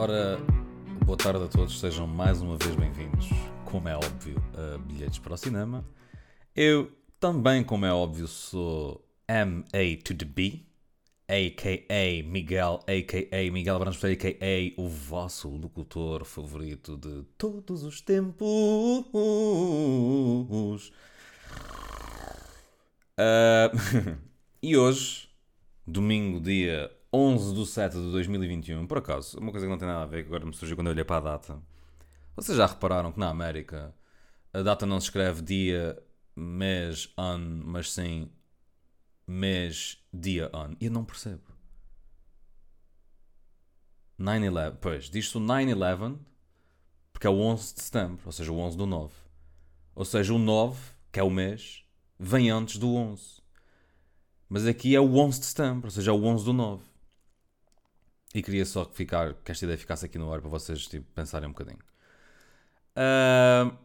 Ora, 0.00 0.38
boa 1.04 1.18
tarde 1.18 1.42
a 1.42 1.48
todos, 1.48 1.80
sejam 1.80 2.06
mais 2.06 2.40
uma 2.40 2.56
vez 2.56 2.76
bem-vindos, 2.76 3.26
como 3.64 3.88
é 3.88 3.96
óbvio, 3.96 4.40
a 4.54 4.78
Bilhetes 4.78 5.18
para 5.18 5.34
o 5.34 5.36
Cinema. 5.36 5.84
Eu 6.54 6.92
também, 7.18 7.64
como 7.64 7.84
é 7.84 7.92
óbvio, 7.92 8.28
sou 8.28 9.04
M.A. 9.26 10.02
to 10.04 10.14
the 10.14 10.24
B, 10.24 10.62
a.k.a. 11.26 12.22
Miguel, 12.22 12.78
a.k.a. 12.86 13.50
Miguel 13.50 13.78
Branco, 13.80 14.06
a.k.a. 14.06 14.80
o 14.80 14.88
vosso 14.88 15.48
locutor 15.48 16.24
favorito 16.24 16.96
de 16.96 17.24
todos 17.36 17.82
os 17.82 18.00
tempos. 18.00 18.46
Uh, 23.18 23.74
e 24.62 24.76
hoje, 24.76 25.28
domingo, 25.84 26.38
dia 26.38 26.88
11 27.12 27.54
de 27.54 27.66
7 27.66 27.92
de 27.94 28.12
2021, 28.12 28.86
por 28.86 28.98
acaso, 28.98 29.38
uma 29.38 29.50
coisa 29.50 29.66
que 29.66 29.70
não 29.70 29.78
tem 29.78 29.88
nada 29.88 30.02
a 30.02 30.06
ver, 30.06 30.22
que 30.22 30.28
agora 30.28 30.44
me 30.44 30.52
surgiu 30.54 30.76
quando 30.76 30.88
eu 30.88 30.92
olhei 30.92 31.04
para 31.04 31.16
a 31.16 31.32
data. 31.32 31.62
Vocês 32.36 32.56
já 32.56 32.66
repararam 32.66 33.12
que 33.12 33.18
na 33.18 33.30
América 33.30 33.94
a 34.52 34.62
data 34.62 34.84
não 34.86 35.00
se 35.00 35.06
escreve 35.06 35.42
dia, 35.42 36.00
mês, 36.36 37.12
ano, 37.16 37.64
mas 37.66 37.92
sim 37.92 38.30
mês, 39.26 39.98
dia, 40.12 40.50
ano? 40.52 40.76
E 40.80 40.86
eu 40.86 40.92
não 40.92 41.04
percebo. 41.04 41.42
9-11, 44.18 44.76
pois, 44.80 45.10
diz-se 45.10 45.36
o 45.36 45.40
9-11 45.40 46.18
porque 47.12 47.26
é 47.26 47.30
o 47.30 47.40
11 47.40 47.74
de 47.74 47.82
setembro, 47.82 48.22
ou 48.26 48.32
seja, 48.32 48.52
o 48.52 48.58
11 48.58 48.76
do 48.76 48.86
9. 48.86 49.12
Ou 49.94 50.04
seja, 50.04 50.32
o 50.32 50.38
9, 50.38 50.78
que 51.10 51.18
é 51.18 51.22
o 51.22 51.30
mês, 51.30 51.84
vem 52.18 52.48
antes 52.48 52.78
do 52.78 52.94
11. 52.94 53.42
Mas 54.48 54.66
aqui 54.66 54.94
é 54.94 55.00
o 55.00 55.16
11 55.16 55.40
de 55.40 55.46
setembro, 55.46 55.86
ou 55.86 55.90
seja, 55.90 56.12
é 56.12 56.14
o 56.14 56.24
11 56.24 56.44
do 56.44 56.52
9. 56.52 56.82
E 58.34 58.42
queria 58.42 58.64
só 58.66 58.84
que, 58.84 58.94
ficar, 58.94 59.34
que 59.34 59.50
esta 59.50 59.64
ideia 59.64 59.78
ficasse 59.78 60.04
aqui 60.04 60.18
no 60.18 60.32
ar 60.32 60.40
para 60.40 60.50
vocês 60.50 60.86
tipo, 60.86 61.06
pensarem 61.14 61.48
um 61.48 61.52
bocadinho. 61.52 61.78
Uh, 62.94 63.76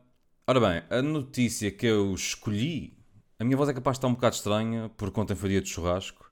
ora 0.45 0.59
bem, 0.59 0.83
a 0.89 1.01
notícia 1.01 1.71
que 1.71 1.85
eu 1.85 2.13
escolhi, 2.13 2.97
a 3.39 3.43
minha 3.43 3.55
voz 3.55 3.69
é 3.69 3.73
capaz 3.73 3.95
de 3.95 3.99
estar 3.99 4.07
um 4.07 4.13
bocado 4.13 4.35
estranha, 4.35 4.91
porque 4.97 5.19
ontem 5.19 5.35
foi 5.35 5.49
dia 5.49 5.61
de 5.61 5.69
churrasco, 5.69 6.29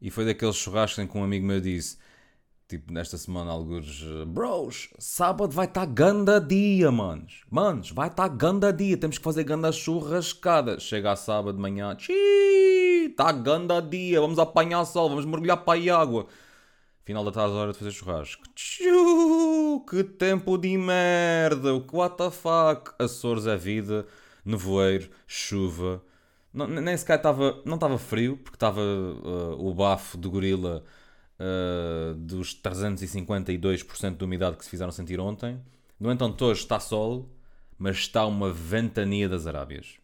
e 0.00 0.10
foi 0.10 0.24
daqueles 0.24 0.56
churrascos 0.56 0.98
em 1.02 1.06
que 1.06 1.18
um 1.18 1.24
amigo 1.24 1.44
meu 1.44 1.60
disse, 1.60 1.98
tipo, 2.68 2.92
nesta 2.92 3.18
semana, 3.18 3.50
alguns, 3.50 4.04
bros, 4.28 4.90
sábado 4.98 5.52
vai 5.52 5.66
estar 5.66 5.86
ganda 5.86 6.40
dia, 6.40 6.90
manos. 6.92 7.42
Manos, 7.50 7.90
vai 7.90 8.08
estar 8.08 8.28
ganda 8.28 8.72
dia, 8.72 8.96
temos 8.96 9.18
que 9.18 9.24
fazer 9.24 9.42
ganda 9.42 9.72
churrascada. 9.72 10.78
Chega 10.78 11.12
a 11.12 11.16
sábado 11.16 11.56
de 11.56 11.60
manhã, 11.60 11.96
está 11.98 13.32
ganda 13.32 13.80
dia, 13.82 14.20
vamos 14.20 14.38
apanhar 14.38 14.84
sol, 14.84 15.08
vamos 15.08 15.24
mergulhar 15.24 15.64
para 15.64 15.80
a 15.92 16.00
água. 16.00 16.28
Final 17.04 17.24
da 17.24 17.32
tarde, 17.32 17.54
hora 17.54 17.72
de 17.72 17.78
fazer 17.78 17.92
churrasco. 17.92 18.42
Tchiu, 18.54 19.84
que 19.88 20.04
tempo 20.04 20.58
de 20.58 20.76
merda! 20.76 21.74
What 21.92 22.16
the 22.16 22.30
fuck? 22.30 22.92
Açores 22.98 23.46
é 23.46 23.56
vida, 23.56 24.06
nevoeiro, 24.44 25.10
chuva. 25.26 26.02
Não, 26.52 26.66
nem 26.66 26.96
sequer 26.96 27.16
estava. 27.16 27.62
Não 27.64 27.76
estava 27.76 27.98
frio, 27.98 28.36
porque 28.36 28.56
estava 28.56 28.80
uh, 28.80 29.66
o 29.66 29.72
bafo 29.72 30.18
de 30.18 30.28
gorila 30.28 30.84
uh, 31.38 32.14
dos 32.14 32.54
352% 32.60 34.16
de 34.16 34.24
umidade 34.24 34.56
que 34.56 34.64
se 34.64 34.70
fizeram 34.70 34.92
sentir 34.92 35.18
ontem. 35.20 35.60
No 35.98 36.10
entanto, 36.12 36.44
hoje 36.44 36.60
está 36.60 36.78
sol, 36.78 37.28
mas 37.78 37.96
está 37.96 38.26
uma 38.26 38.52
ventania 38.52 39.28
das 39.28 39.46
Arábias. 39.46 39.98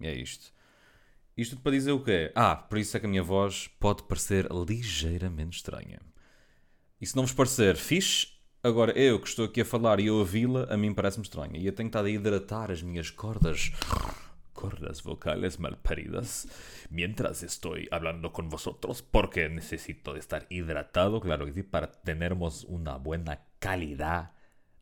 E 0.00 0.06
é 0.06 0.14
isto. 0.14 0.52
Isto 1.36 1.56
para 1.56 1.72
dizer 1.72 1.92
o 1.92 2.04
quê? 2.04 2.30
Ah, 2.34 2.54
por 2.54 2.76
isso 2.78 2.96
é 2.96 3.00
que 3.00 3.06
a 3.06 3.08
minha 3.08 3.22
voz 3.22 3.68
pode 3.80 4.02
parecer 4.02 4.46
ligeiramente 4.50 5.56
estranha. 5.56 6.00
E 7.00 7.06
se 7.06 7.16
não 7.16 7.22
vos 7.22 7.32
parecer 7.32 7.76
fixe, 7.76 8.28
agora 8.62 8.92
eu 8.92 9.18
que 9.18 9.28
estou 9.28 9.46
aqui 9.46 9.62
a 9.62 9.64
falar 9.64 9.98
e 9.98 10.06
eu 10.06 10.20
a 10.20 10.24
vila, 10.24 10.66
a 10.70 10.76
mim 10.76 10.92
parece-me 10.92 11.24
estranha. 11.24 11.58
E 11.58 11.66
eu 11.66 11.72
tenho 11.72 11.86
estado 11.86 12.06
a 12.06 12.10
hidratar 12.10 12.70
as 12.70 12.82
minhas 12.82 13.10
cordas, 13.10 13.72
cordas 14.52 15.00
vocales 15.00 15.56
malparidas, 15.56 16.46
mientras 16.90 17.42
estoy 17.42 17.88
hablando 17.90 18.30
con 18.30 18.50
vosotros, 18.50 19.00
porque 19.00 19.48
necesito 19.48 20.12
de 20.12 20.20
estar 20.20 20.46
hidratado, 20.50 21.18
claro 21.20 21.46
que 21.46 21.54
sí, 21.54 21.62
para 21.62 21.90
tenermos 21.90 22.64
una 22.64 22.98
buena 22.98 23.46
calidad 23.58 24.32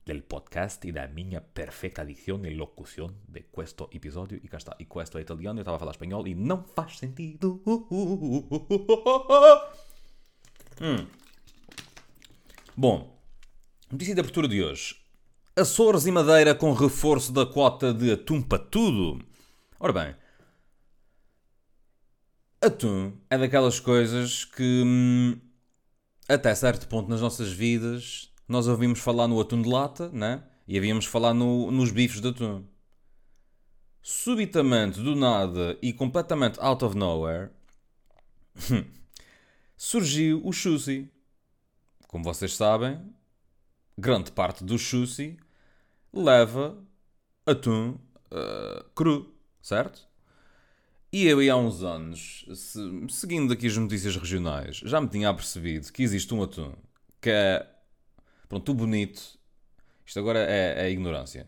del 0.04 0.22
podcast 0.22 0.86
e 0.86 0.92
da 0.92 1.06
minha 1.08 1.40
perfeita 1.40 2.04
dicção 2.04 2.44
e 2.44 2.54
locução 2.54 3.14
de 3.28 3.42
questo 3.42 3.88
episódio. 3.92 4.40
E 4.42 4.48
cá 4.48 4.58
está. 4.58 4.76
E 4.78 4.84
questo 4.84 5.18
é 5.18 5.20
italiano, 5.20 5.58
eu 5.58 5.62
estava 5.62 5.76
a 5.76 5.80
falar 5.80 5.92
espanhol 5.92 6.26
e 6.26 6.34
não 6.34 6.64
faz 6.64 6.98
sentido. 6.98 7.62
Hum. 10.82 11.06
Bom, 12.74 13.20
notícia 13.92 14.14
de 14.14 14.20
abertura 14.20 14.48
de 14.48 14.62
hoje. 14.62 14.96
Açores 15.54 16.06
e 16.06 16.10
Madeira 16.10 16.54
com 16.54 16.72
reforço 16.72 17.32
da 17.32 17.44
quota 17.44 17.92
de 17.92 18.12
atum 18.12 18.40
para 18.40 18.58
tudo. 18.58 19.22
Ora 19.78 19.92
bem, 19.92 20.16
atum 22.62 23.12
é 23.28 23.36
daquelas 23.36 23.78
coisas 23.78 24.44
que, 24.44 24.82
hum, 24.84 25.38
até 26.28 26.54
certo 26.54 26.88
ponto 26.88 27.10
nas 27.10 27.20
nossas 27.20 27.52
vidas, 27.52 28.29
nós 28.50 28.66
ouvimos 28.66 28.98
falar 28.98 29.28
no 29.28 29.40
atum 29.40 29.62
de 29.62 29.68
lata, 29.68 30.08
né? 30.08 30.42
E 30.66 30.76
havíamos 30.76 31.06
falar 31.06 31.32
no, 31.32 31.70
nos 31.70 31.92
bifes 31.92 32.20
de 32.20 32.28
atum. 32.28 32.64
Subitamente, 34.02 35.00
do 35.00 35.14
nada 35.14 35.78
e 35.80 35.92
completamente 35.92 36.58
out 36.60 36.84
of 36.84 36.96
nowhere, 36.96 37.50
surgiu 39.76 40.44
o 40.44 40.52
sushi. 40.52 41.08
Como 42.08 42.24
vocês 42.24 42.56
sabem, 42.56 43.00
grande 43.96 44.32
parte 44.32 44.64
do 44.64 44.76
sushi 44.76 45.38
leva 46.12 46.76
atum 47.46 47.98
uh, 48.32 48.82
cru, 48.96 49.32
certo? 49.62 50.08
E 51.12 51.24
eu, 51.24 51.38
há 51.52 51.56
uns 51.56 51.84
anos, 51.84 52.44
se, 52.52 52.80
seguindo 53.10 53.52
aqui 53.52 53.68
as 53.68 53.76
notícias 53.76 54.16
regionais, 54.16 54.78
já 54.78 55.00
me 55.00 55.06
tinha 55.06 55.28
apercebido 55.28 55.92
que 55.92 56.02
existe 56.02 56.34
um 56.34 56.42
atum 56.42 56.74
que 57.20 57.30
é 57.30 57.79
Pronto, 58.50 58.72
o 58.72 58.74
bonito. 58.74 59.38
Isto 60.04 60.18
agora 60.18 60.40
é, 60.40 60.86
é 60.86 60.90
ignorância. 60.90 61.46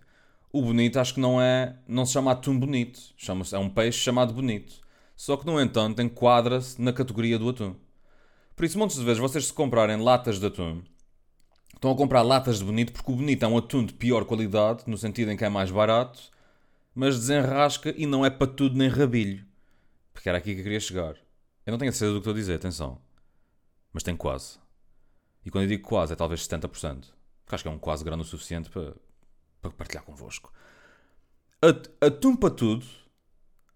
O 0.53 0.63
bonito 0.63 1.01
acho 1.01 1.15
que 1.15 1.21
não 1.21 1.43
é. 1.43 1.77
Não 1.89 2.07
se 2.07 2.13
chama 2.13 2.31
atum 2.31 2.57
bonito. 2.57 3.01
Chama 3.17 3.45
é 3.53 3.59
um 3.59 3.69
peixe 3.69 3.99
chamado 3.99 4.33
bonito. 4.33 4.81
Só 5.17 5.37
que, 5.37 5.45
no 5.45 5.61
entanto, 5.61 6.01
enquadra-se 6.01 6.81
na 6.81 6.93
categoria 6.93 7.41
do 7.41 7.49
atum. 7.49 7.75
Por 8.55 8.65
isso, 8.65 8.79
montes 8.79 8.97
de 8.97 9.05
vezes, 9.05 9.19
vocês 9.19 9.47
se 9.47 9.53
comprarem 9.53 9.97
latas 9.97 10.39
de 10.39 10.47
atum, 10.47 10.81
estão 11.75 11.91
a 11.91 11.97
comprar 11.97 12.23
latas 12.23 12.61
de 12.61 12.65
bonito 12.65 12.93
porque 12.93 13.11
o 13.11 13.17
bonito 13.17 13.45
é 13.45 13.49
um 13.49 13.59
atum 13.59 13.85
de 13.85 13.95
pior 13.95 14.25
qualidade, 14.25 14.85
no 14.87 14.97
sentido 14.97 15.33
em 15.33 15.37
que 15.37 15.45
é 15.45 15.49
mais 15.49 15.73
barato, 15.73 16.31
mas 16.95 17.19
desenrasca 17.19 17.93
e 17.97 18.07
não 18.07 18.25
é 18.25 18.31
para 18.31 18.47
tudo 18.47 18.77
nem 18.79 18.89
rabilho. 18.89 19.45
Porque 20.13 20.29
era 20.29 20.39
aqui 20.39 20.55
que 20.55 20.61
eu 20.61 20.65
queria 20.65 20.79
chegar. 20.79 21.17
Eu 21.67 21.73
não 21.73 21.79
tenho 21.79 21.91
a 21.91 21.93
certeza 21.93 22.13
do 22.13 22.19
que 22.19 22.21
estou 22.21 22.33
a 22.33 22.37
dizer, 22.37 22.55
atenção. 22.55 23.01
Mas 23.93 24.05
tem 24.05 24.17
quase. 24.17 24.62
E 25.45 25.51
quando 25.51 25.65
eu 25.65 25.69
digo 25.69 25.83
quase, 25.83 26.13
é 26.13 26.17
talvez 26.17 26.47
70%. 26.47 27.07
Porque 27.45 27.55
acho 27.55 27.65
que 27.65 27.69
é 27.69 27.71
um 27.71 27.79
quase 27.79 28.05
grande 28.05 28.23
o 28.23 28.25
suficiente 28.25 28.71
para, 28.71 28.95
para 29.61 29.71
partilhar 29.71 30.05
convosco. 30.05 30.53
Atum 32.01 32.35
para 32.35 32.51
tudo 32.51 32.85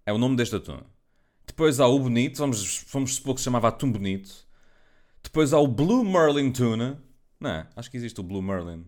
é 0.04 0.12
o 0.12 0.18
nome 0.18 0.36
deste 0.36 0.56
atum. 0.56 0.80
Depois 1.46 1.78
há 1.80 1.86
o 1.86 1.98
bonito, 1.98 2.38
vamos, 2.38 2.84
vamos 2.90 3.14
supor 3.14 3.34
que 3.34 3.40
se 3.40 3.44
chamava 3.44 3.68
atum 3.68 3.90
bonito. 3.90 4.46
Depois 5.22 5.52
há 5.52 5.58
o 5.58 5.66
Blue 5.66 6.04
Merlin 6.04 6.52
Tuna. 6.52 7.02
Não, 7.40 7.50
é? 7.50 7.68
acho 7.76 7.90
que 7.90 7.96
existe 7.96 8.20
o 8.20 8.22
Blue 8.22 8.42
Merlin. 8.42 8.84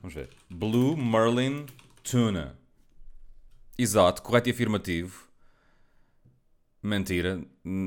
Vamos 0.00 0.14
ver. 0.14 0.30
Blue 0.50 0.96
Merlin 0.96 1.66
Tuna. 2.02 2.58
Exato, 3.78 4.22
correto 4.22 4.48
e 4.48 4.52
afirmativo. 4.52 5.26
Mentira, 6.86 7.42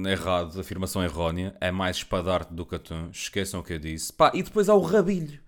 errado, 0.06 0.60
afirmação 0.60 1.01
errónea. 1.01 1.56
É 1.62 1.72
mais 1.72 1.96
espadarte 1.98 2.54
do 2.54 2.66
que 2.66 2.75
atum. 2.75 3.10
Esqueçam 3.10 3.62
o 3.62 3.63
que 3.63 3.72
eu 3.72 3.80
disse. 3.80 4.12
Pá, 4.12 4.30
e 4.34 4.44
depois 4.44 4.68
há 4.68 4.75
o 4.75 4.81
rabilho. 4.81 5.40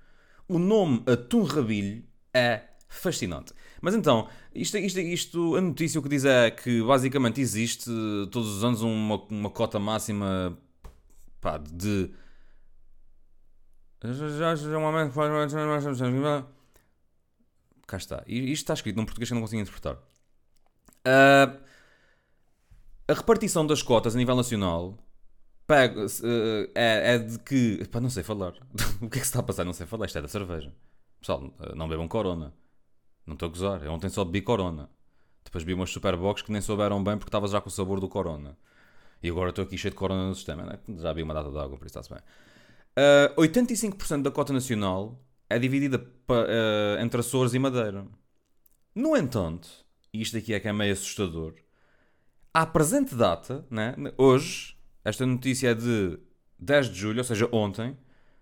O 0.47 0.57
nome 0.57 1.03
atum 1.05 1.43
rabilho 1.43 2.01
é 2.33 2.61
fascinante. 2.87 3.53
Mas 3.81 3.93
então, 3.93 4.29
isto, 4.55 4.77
isto, 4.77 4.99
isto, 5.01 5.55
a 5.57 5.61
notícia 5.61 5.99
o 5.99 6.03
que 6.03 6.07
diz 6.07 6.23
é 6.23 6.49
que 6.49 6.81
basicamente 6.81 7.41
existe 7.41 7.91
todos 8.31 8.55
os 8.55 8.63
anos 8.63 8.81
uma, 8.83 9.21
uma 9.29 9.49
cota 9.49 9.77
máxima 9.79 10.57
pá, 11.41 11.57
de. 11.57 12.09
Cá 17.85 17.97
está. 17.97 18.23
Isto 18.25 18.63
está 18.63 18.73
escrito 18.75 18.95
num 18.95 19.03
português 19.03 19.27
que 19.27 19.33
eu 19.33 19.35
não 19.35 19.41
consigo 19.41 19.61
interpretar. 19.61 19.95
Uh, 21.05 21.70
a 23.11 23.13
repartição 23.13 23.67
das 23.67 23.81
cotas 23.81 24.15
a 24.15 24.17
nível 24.17 24.35
nacional 24.35 24.97
uh, 25.69 26.71
é, 26.73 27.15
é, 27.15 27.17
de 27.17 27.39
que. 27.39 27.85
Pá, 27.89 27.99
não 27.99 28.09
sei 28.09 28.23
falar. 28.23 28.53
o 29.01 29.09
que 29.09 29.17
é 29.17 29.21
que 29.21 29.27
se 29.27 29.31
está 29.31 29.39
a 29.39 29.43
passar? 29.43 29.65
Não 29.65 29.73
sei 29.73 29.85
falar. 29.85 30.05
Isto 30.05 30.19
é 30.19 30.21
da 30.21 30.27
cerveja. 30.27 30.73
Pessoal, 31.19 31.53
eh, 31.59 31.75
não 31.75 31.87
bebam 31.87 32.07
corona. 32.07 32.53
Não 33.25 33.33
estou 33.33 33.47
a 33.47 33.49
gozar. 33.49 33.83
Eu 33.83 33.91
ontem 33.91 34.09
só 34.09 34.23
bebi 34.23 34.41
corona. 34.41 34.89
Depois 35.43 35.63
bebi 35.63 35.73
umas 35.73 35.89
superbox 35.91 36.41
que 36.41 36.51
nem 36.51 36.61
souberam 36.61 37.03
bem 37.03 37.17
porque 37.17 37.29
estava 37.29 37.47
já 37.47 37.59
com 37.59 37.69
o 37.69 37.71
sabor 37.71 37.99
do 37.99 38.07
corona. 38.07 38.57
E 39.21 39.29
agora 39.29 39.49
estou 39.49 39.63
aqui 39.63 39.77
cheio 39.77 39.91
de 39.91 39.97
corona 39.97 40.27
no 40.27 40.35
sistema. 40.35 40.63
Né? 40.63 40.79
Já 40.97 41.09
bebi 41.09 41.23
uma 41.23 41.33
data 41.33 41.51
de 41.51 41.57
água, 41.57 41.77
por 41.77 41.85
isso 41.85 41.99
está-se 41.99 42.09
bem. 42.09 42.19
Uh, 42.97 43.31
eh, 43.31 43.35
85% 43.37 44.21
da 44.23 44.31
cota 44.31 44.53
nacional 44.53 45.19
é 45.49 45.59
dividida 45.59 46.03
eh, 46.29 46.97
entre 47.01 47.19
Açores 47.19 47.53
e 47.53 47.59
Madeira. 47.59 48.05
No 48.95 49.15
entanto, 49.15 49.69
e 50.13 50.21
isto 50.21 50.37
aqui 50.37 50.53
é 50.53 50.59
que 50.59 50.67
é 50.67 50.73
meio 50.73 50.93
assustador, 50.93 51.53
à 52.53 52.65
presente 52.65 53.15
data, 53.15 53.65
né, 53.69 53.95
hoje, 54.17 54.77
esta 55.03 55.25
notícia 55.25 55.69
é 55.69 55.73
de 55.73 56.19
10 56.59 56.89
de 56.89 56.99
julho, 56.99 57.19
ou 57.19 57.23
seja, 57.23 57.49
ontem, 57.51 57.97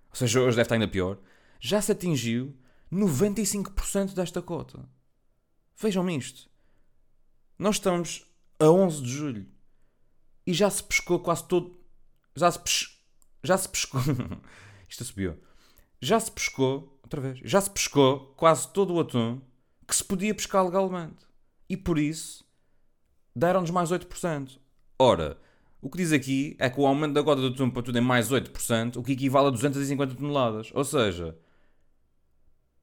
ou 0.09 0.15
seja, 0.15 0.41
hoje 0.41 0.55
deve 0.55 0.61
estar 0.63 0.75
ainda 0.75 0.87
pior, 0.87 1.17
já 1.59 1.81
se 1.81 1.91
atingiu 1.91 2.55
95% 2.91 4.13
desta 4.13 4.41
cota. 4.41 4.87
Vejam-me 5.77 6.17
isto. 6.17 6.49
Nós 7.57 7.75
estamos 7.75 8.25
a 8.59 8.69
11 8.69 9.01
de 9.01 9.09
julho 9.09 9.47
e 10.45 10.53
já 10.53 10.69
se 10.69 10.83
pescou 10.83 11.19
quase 11.19 11.47
todo. 11.47 11.79
Já 12.35 12.51
se, 12.51 12.59
já 13.43 13.57
se 13.57 13.69
pescou. 13.69 14.01
isto 14.89 15.03
subiu. 15.03 15.37
Já 16.01 16.19
se 16.19 16.31
pescou, 16.31 16.99
outra 17.03 17.21
vez, 17.21 17.39
já 17.43 17.61
se 17.61 17.69
pescou 17.69 18.33
quase 18.35 18.67
todo 18.69 18.93
o 18.93 18.99
atum 18.99 19.41
que 19.87 19.95
se 19.95 20.03
podia 20.03 20.33
pescar 20.33 20.63
legalmente. 20.63 21.25
E 21.67 21.75
por 21.77 21.99
isso 21.99 22.48
deram-nos 23.39 23.71
mais 23.71 23.89
8%. 23.91 24.59
Ora, 24.99 25.37
o 25.81 25.89
que 25.89 25.97
diz 25.97 26.11
aqui 26.11 26.55
é 26.59 26.69
que 26.69 26.79
o 26.79 26.85
aumento 26.85 27.13
da 27.13 27.23
cota 27.23 27.41
do 27.41 27.47
atum 27.47 27.69
para 27.69 27.81
tudo 27.81 27.97
é 27.97 28.01
mais 28.01 28.29
8%, 28.29 28.97
o 28.97 29.03
que 29.03 29.13
equivale 29.13 29.47
a 29.47 29.51
250 29.51 30.15
toneladas. 30.15 30.71
Ou 30.73 30.83
seja, 30.83 31.37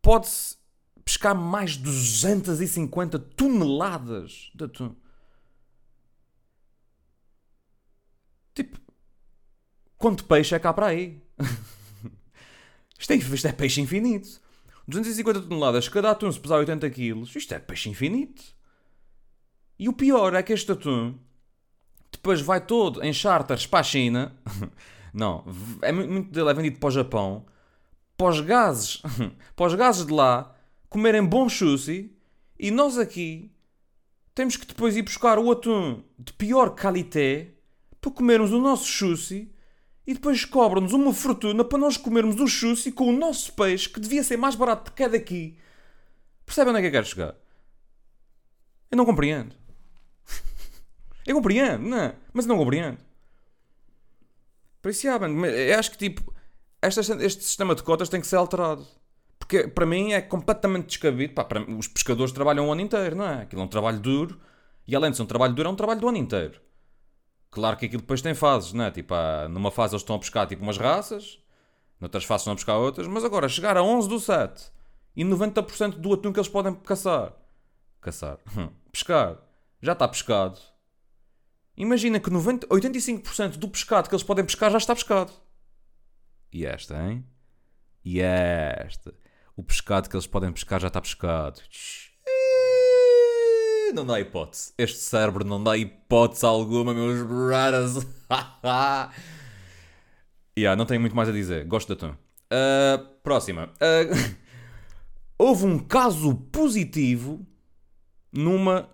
pode-se 0.01 0.57
pescar 1.05 1.35
mais 1.35 1.77
250 1.77 3.19
toneladas 3.19 4.51
de 4.55 4.65
atum. 4.65 4.97
Tipo, 8.55 8.81
quanto 9.99 10.25
peixe 10.25 10.55
é 10.55 10.59
cá 10.59 10.73
para 10.73 10.87
aí? 10.87 11.23
isto, 12.99 13.13
é, 13.13 13.17
isto 13.17 13.47
é 13.47 13.53
peixe 13.53 13.81
infinito. 13.83 14.41
250 14.89 15.43
toneladas, 15.43 15.89
cada 15.89 16.13
atum 16.13 16.33
se 16.33 16.41
pesar 16.41 16.57
80 16.57 16.89
quilos, 16.91 17.37
isto 17.37 17.53
é 17.53 17.59
peixe 17.59 17.91
infinito. 17.91 18.56
E 19.79 19.89
o 19.89 19.93
pior 19.93 20.35
é 20.35 20.43
que 20.43 20.53
este 20.53 20.73
atum 20.73 21.15
depois 22.11 22.41
vai 22.41 22.61
todo 22.61 23.05
em 23.05 23.13
charters 23.13 23.67
para 23.67 23.81
a 23.81 23.85
China. 23.85 24.35
Não, 25.13 25.45
é 25.83 25.93
muito 25.93 26.31
dele 26.31 26.51
é 26.51 26.55
vendido 26.55 26.79
para 26.79 26.89
o 26.89 26.91
Japão. 26.91 27.45
Para 28.17 28.29
os 28.29 28.41
gases, 28.41 29.03
para 29.55 29.67
os 29.67 29.75
gases 29.75 30.07
de 30.07 30.13
lá 30.13 30.55
comerem 30.89 31.25
bom 31.25 31.49
sushi 31.49 32.17
e 32.59 32.71
nós 32.71 32.99
aqui 32.99 33.51
temos 34.35 34.57
que 34.57 34.67
depois 34.67 34.97
ir 34.97 35.03
buscar 35.03 35.39
o 35.39 35.51
atum 35.51 36.03
de 36.19 36.33
pior 36.33 36.71
qualité 36.71 37.55
para 38.01 38.11
comermos 38.11 38.53
o 38.53 38.61
nosso 38.61 38.87
sushi 38.87 39.53
e 40.07 40.15
depois 40.15 40.45
cobram-nos 40.45 40.93
uma 40.93 41.13
fortuna 41.13 41.65
para 41.65 41.79
nós 41.79 41.97
comermos 41.97 42.41
o 42.41 42.47
sushi 42.47 42.93
com 42.93 43.09
o 43.09 43.17
nosso 43.17 43.53
peixe 43.53 43.89
que 43.89 44.01
devia 44.01 44.23
ser 44.23 44.37
mais 44.37 44.55
barato 44.55 44.93
que 44.93 45.03
é 45.03 45.09
daqui. 45.09 45.59
Percebem 46.47 46.71
onde 46.71 46.79
é 46.79 46.83
que 46.83 46.89
eu 46.89 46.93
quero 46.93 47.07
chegar? 47.07 47.35
Eu 48.91 48.97
não 48.97 49.05
compreendo. 49.05 49.66
Eu 51.27 51.35
compreendo, 51.37 51.89
não 51.89 51.99
é? 51.99 52.15
Mas 52.33 52.47
não 52.47 52.57
compreendo. 52.57 52.99
Por 54.81 54.91
isso, 54.91 55.07
yeah, 55.07 55.27
mano, 55.29 55.45
eu 55.47 55.79
acho 55.79 55.91
que 55.91 55.99
tipo, 55.99 56.33
esta- 56.81 57.01
este 57.25 57.43
sistema 57.45 57.75
de 57.75 57.83
cotas 57.83 58.09
tem 58.09 58.21
que 58.21 58.27
ser 58.27 58.37
alterado. 58.37 58.87
Porque 59.39 59.67
para 59.69 59.87
mim 59.87 60.13
é 60.13 60.21
completamente 60.21 60.87
descabido. 60.87 61.35
Pá, 61.35 61.45
para 61.45 61.63
os 61.71 61.89
pescadores 61.89 62.33
trabalham 62.33 62.69
o 62.69 62.73
ano 62.73 62.81
inteiro, 62.81 63.17
não 63.17 63.27
é? 63.27 63.43
Aquilo 63.43 63.63
é 63.63 63.65
um 63.65 63.69
trabalho 63.69 63.99
duro. 64.01 64.41
E 64.87 64.95
além 64.95 65.11
de 65.11 65.17
ser 65.17 65.23
um 65.25 65.27
trabalho 65.27 65.55
duro, 65.55 65.69
é 65.69 65.73
um 65.73 65.77
trabalho 65.77 66.01
do 66.01 66.09
ano 66.09 66.19
inteiro. 66.19 66.61
Claro 67.51 67.77
que 67.77 67.87
aquilo 67.87 68.03
depois 68.03 68.23
tem 68.23 68.35
fases, 68.35 68.73
não 68.73 68.85
é? 68.85 68.91
Tipo, 68.91 69.15
há- 69.15 69.49
numa 69.49 69.71
fase 69.71 69.95
eles 69.95 70.03
estão 70.03 70.17
a 70.17 70.19
pescar 70.19 70.47
tipo 70.47 70.63
umas 70.63 70.79
raças, 70.79 71.39
noutras 72.01 72.25
fases 72.25 72.43
estão 72.43 72.53
a 72.53 72.57
pescar 72.57 72.77
outras, 72.77 73.07
mas 73.09 73.25
agora 73.25 73.49
chegar 73.49 73.77
a 73.77 73.83
11 73.83 74.09
do 74.09 74.21
7 74.21 74.71
e 75.17 75.25
90% 75.25 75.99
do 75.99 76.13
atum 76.13 76.33
que 76.33 76.39
eles 76.39 76.49
podem 76.49 76.75
caçar, 76.75 77.33
caçar, 78.01 78.39
pescar, 78.93 79.39
já 79.81 79.93
está 79.93 80.07
pescado. 80.07 80.59
Imagina 81.77 82.19
que 82.19 82.31
90, 82.31 82.67
85% 82.69 83.57
do 83.57 83.69
pescado 83.69 84.09
que 84.09 84.15
eles 84.15 84.23
podem 84.23 84.45
pescar 84.45 84.71
já 84.71 84.79
está 84.79 84.95
pescado. 84.95 85.33
E 86.51 86.65
esta, 86.65 86.97
hein? 86.97 87.25
E 88.05 88.21
esta? 88.21 89.15
O 89.55 89.63
pescado 89.63 90.09
que 90.09 90.17
eles 90.17 90.27
podem 90.27 90.53
pescar 90.53 90.81
já 90.81 90.89
está 90.89 91.01
pescado. 91.01 91.61
Não 93.95 94.07
dá 94.07 94.19
hipótese. 94.19 94.73
Este 94.79 94.99
cérebro 94.99 95.45
não 95.45 95.63
dá 95.63 95.77
hipótese 95.77 96.45
alguma, 96.47 96.95
meus 96.95 97.23
brothers. 97.23 98.07
yeah, 100.59 100.77
não 100.77 100.87
tenho 100.87 101.01
muito 101.01 101.15
mais 101.15 101.29
a 101.29 101.33
dizer. 101.33 101.65
Gosto 101.67 101.95
da 101.95 102.07
atum. 102.07 102.17
Ah, 102.51 103.05
próxima. 103.23 103.71
Ah, 103.81 104.37
houve 105.39 105.67
um 105.67 105.79
caso 105.79 106.35
positivo 106.35 107.47
numa. 108.33 108.89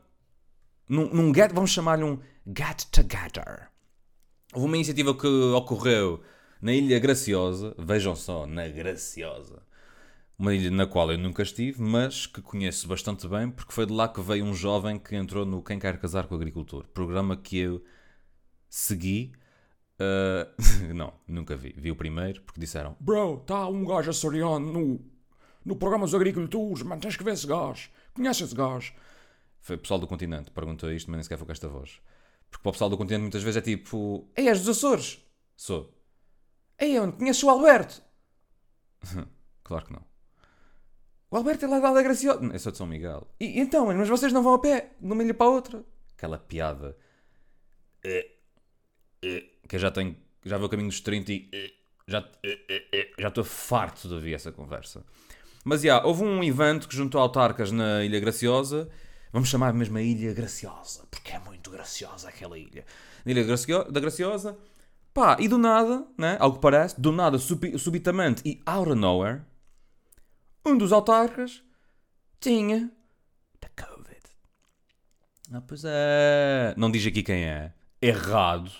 Num, 0.88 1.08
num 1.08 1.34
get, 1.34 1.52
vamos 1.52 1.70
chamar-lhe 1.70 2.04
um 2.04 2.18
get 2.46 2.86
together. 2.90 3.68
Houve 4.52 4.66
uma 4.66 4.76
iniciativa 4.76 5.14
que 5.14 5.26
ocorreu 5.26 6.22
na 6.60 6.72
Ilha 6.72 6.98
Graciosa. 6.98 7.74
Vejam 7.78 8.14
só, 8.14 8.46
na 8.46 8.68
Graciosa. 8.68 9.62
Uma 10.38 10.54
ilha 10.54 10.70
na 10.70 10.86
qual 10.86 11.10
eu 11.12 11.18
nunca 11.18 11.42
estive, 11.42 11.80
mas 11.80 12.26
que 12.26 12.42
conheço 12.42 12.88
bastante 12.88 13.28
bem, 13.28 13.50
porque 13.50 13.72
foi 13.72 13.86
de 13.86 13.92
lá 13.92 14.08
que 14.08 14.20
veio 14.20 14.44
um 14.44 14.54
jovem 14.54 14.98
que 14.98 15.14
entrou 15.14 15.46
no 15.46 15.62
Quem 15.62 15.78
Quer 15.78 15.98
Casar 16.00 16.26
com 16.26 16.34
o 16.34 16.36
Agricultor. 16.36 16.84
Programa 16.88 17.36
que 17.36 17.58
eu 17.58 17.84
segui. 18.68 19.32
ah, 20.00 20.48
não, 20.94 21.12
nunca 21.28 21.56
vi. 21.56 21.74
Vi 21.76 21.90
o 21.92 21.96
primeiro, 21.96 22.42
porque 22.42 22.58
disseram 22.58 22.96
Bro, 22.98 23.42
está 23.42 23.68
um 23.68 23.84
gajo 23.84 24.10
açoriano 24.10 24.72
no, 24.72 25.00
no 25.64 25.76
programa 25.76 26.06
dos 26.06 26.14
agricultores, 26.14 26.82
mano, 26.82 27.00
tens 27.00 27.16
que 27.16 27.22
ver 27.22 27.34
esse 27.34 27.46
gajo. 27.46 27.90
Conhece 28.12 28.42
esse 28.42 28.54
gajo? 28.54 28.92
Foi 29.60 29.76
o 29.76 29.78
pessoal 29.78 30.00
do 30.00 30.08
continente, 30.08 30.50
perguntou 30.50 30.90
isto, 30.90 31.08
mas 31.08 31.18
nem 31.18 31.22
sequer 31.22 31.38
foi 31.38 31.46
com 31.46 31.52
esta 31.52 31.68
voz. 31.68 32.00
Porque 32.52 32.62
para 32.62 32.68
o 32.68 32.72
pessoal 32.72 32.90
do 32.90 32.98
continente 32.98 33.22
muitas 33.22 33.42
vezes 33.42 33.56
é 33.56 33.60
tipo: 33.62 34.30
Ei, 34.36 34.46
és 34.46 34.60
dos 34.60 34.76
Açores? 34.76 35.18
Sou. 35.56 35.90
Ei, 36.78 36.98
onde 37.00 37.16
conheces 37.16 37.42
o 37.42 37.48
Alberto? 37.48 38.02
claro 39.64 39.86
que 39.86 39.92
não. 39.94 40.04
O 41.30 41.36
Alberto 41.38 41.64
é 41.64 41.68
lá 41.68 41.80
da 41.80 41.88
Alda 41.88 42.02
Graciosa. 42.02 42.44
Eu 42.44 42.58
sou 42.58 42.70
de 42.72 42.76
São 42.78 42.86
Miguel. 42.86 43.26
E, 43.40 43.58
então, 43.58 43.86
mas 43.86 44.06
vocês 44.08 44.32
não 44.34 44.42
vão 44.42 44.52
a 44.52 44.58
pé, 44.58 44.90
de 45.00 45.10
uma 45.12 45.22
ilha 45.24 45.32
para 45.32 45.46
a 45.46 45.50
outra. 45.50 45.82
Aquela 46.14 46.38
piada. 46.38 46.94
Eh, 48.04 48.30
eh, 49.24 49.44
Que 49.66 49.76
eu 49.76 49.80
já 49.80 49.90
tenho. 49.90 50.14
Já 50.44 50.58
vou 50.58 50.66
a 50.66 50.70
caminho 50.70 50.88
dos 50.90 51.00
30 51.00 51.32
e. 51.32 51.48
eh, 51.54 51.72
Já 52.06 52.28
já 53.18 53.28
estou 53.28 53.44
farto 53.44 54.06
de 54.08 54.14
ouvir 54.14 54.34
essa 54.34 54.52
conversa. 54.52 55.04
Mas 55.64 55.80
já, 55.80 56.04
houve 56.04 56.22
um 56.22 56.42
evento 56.44 56.86
que 56.88 56.94
juntou 56.96 57.18
autarcas 57.20 57.72
na 57.72 58.04
Ilha 58.04 58.20
Graciosa. 58.20 58.90
Vamos 59.32 59.48
chamar 59.48 59.72
mesmo 59.72 59.96
a 59.96 60.02
Ilha 60.02 60.34
Graciosa, 60.34 61.06
porque 61.10 61.32
é 61.32 61.38
muito 61.38 61.70
graciosa 61.70 62.28
aquela 62.28 62.58
ilha. 62.58 62.84
Ilha 63.24 63.44
da 63.90 64.00
Graciosa. 64.00 64.58
Pá, 65.14 65.36
e 65.40 65.48
do 65.48 65.58
nada, 65.58 66.06
né, 66.18 66.38
que 66.38 66.58
parece, 66.58 67.00
do 67.00 67.12
nada, 67.12 67.38
subi- 67.38 67.78
subitamente 67.78 68.42
e 68.46 68.62
out 68.66 68.90
of 68.90 68.98
nowhere, 68.98 69.42
um 70.64 70.76
dos 70.76 70.92
autarcas 70.92 71.62
tinha 72.40 72.90
da 73.60 73.68
Covid. 73.84 74.20
Ah, 75.52 75.60
pois 75.60 75.82
é. 75.84 76.74
Não 76.76 76.90
diz 76.90 77.06
aqui 77.06 77.22
quem 77.22 77.44
é. 77.44 77.72
Errado. 78.00 78.70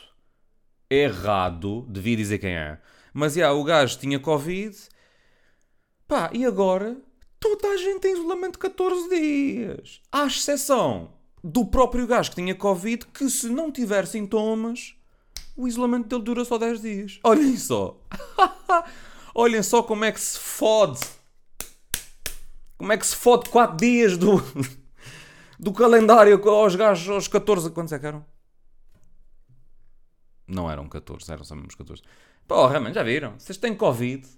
Errado. 0.91 1.87
Devia 1.89 2.17
dizer 2.17 2.39
quem 2.39 2.55
é. 2.57 2.79
Mas, 3.13 3.35
já, 3.35 3.53
o 3.53 3.63
gajo 3.63 3.99
tinha 3.99 4.19
Covid. 4.19 4.77
Pá, 6.09 6.31
e 6.33 6.45
agora? 6.47 6.97
Toda 7.43 7.71
a 7.71 7.77
gente 7.77 8.07
em 8.07 8.13
isolamento 8.13 8.53
de 8.53 8.59
14 8.59 9.09
dias. 9.09 10.01
À 10.13 10.27
exceção 10.27 11.13
do 11.43 11.67
próprio 11.67 12.07
gajo 12.07 12.31
que 12.31 12.37
tinha 12.37 12.55
Covid, 12.55 13.05
que 13.07 13.29
se 13.29 13.49
não 13.49 13.73
tiver 13.73 14.07
sintomas, 14.07 14.95
o 15.57 15.67
isolamento 15.67 16.09
dele 16.09 16.23
dura 16.23 16.45
só 16.45 16.57
10 16.57 16.81
dias. 16.81 17.19
Olhem 17.27 17.57
só. 17.57 18.01
Olhem 19.35 19.61
só 19.61 19.83
como 19.83 20.05
é 20.05 20.13
que 20.13 20.21
se 20.21 20.39
fode. 20.39 21.01
Como 22.79 22.93
é 22.93 22.97
que 22.97 23.05
se 23.05 23.17
fode 23.17 23.51
4 23.51 23.77
dias 23.77 24.17
do, 24.17 24.41
do 25.59 25.73
calendário 25.73 26.49
aos 26.49 26.77
gajos 26.77 27.09
aos 27.09 27.27
14. 27.27 27.71
Quantos 27.71 27.93
é 27.93 27.99
que 27.99 28.07
eram? 28.07 28.25
Não 30.47 30.71
eram 30.71 30.89
14, 30.89 31.33
eram 31.33 31.43
só 31.43 31.57
mesmo 31.57 31.71
os 31.71 31.75
14. 31.75 32.03
Porra, 32.47 32.79
mano, 32.79 32.95
já 32.95 33.03
viram? 33.03 33.37
Vocês 33.37 33.59
têm 33.59 33.75
Covid 33.75 34.29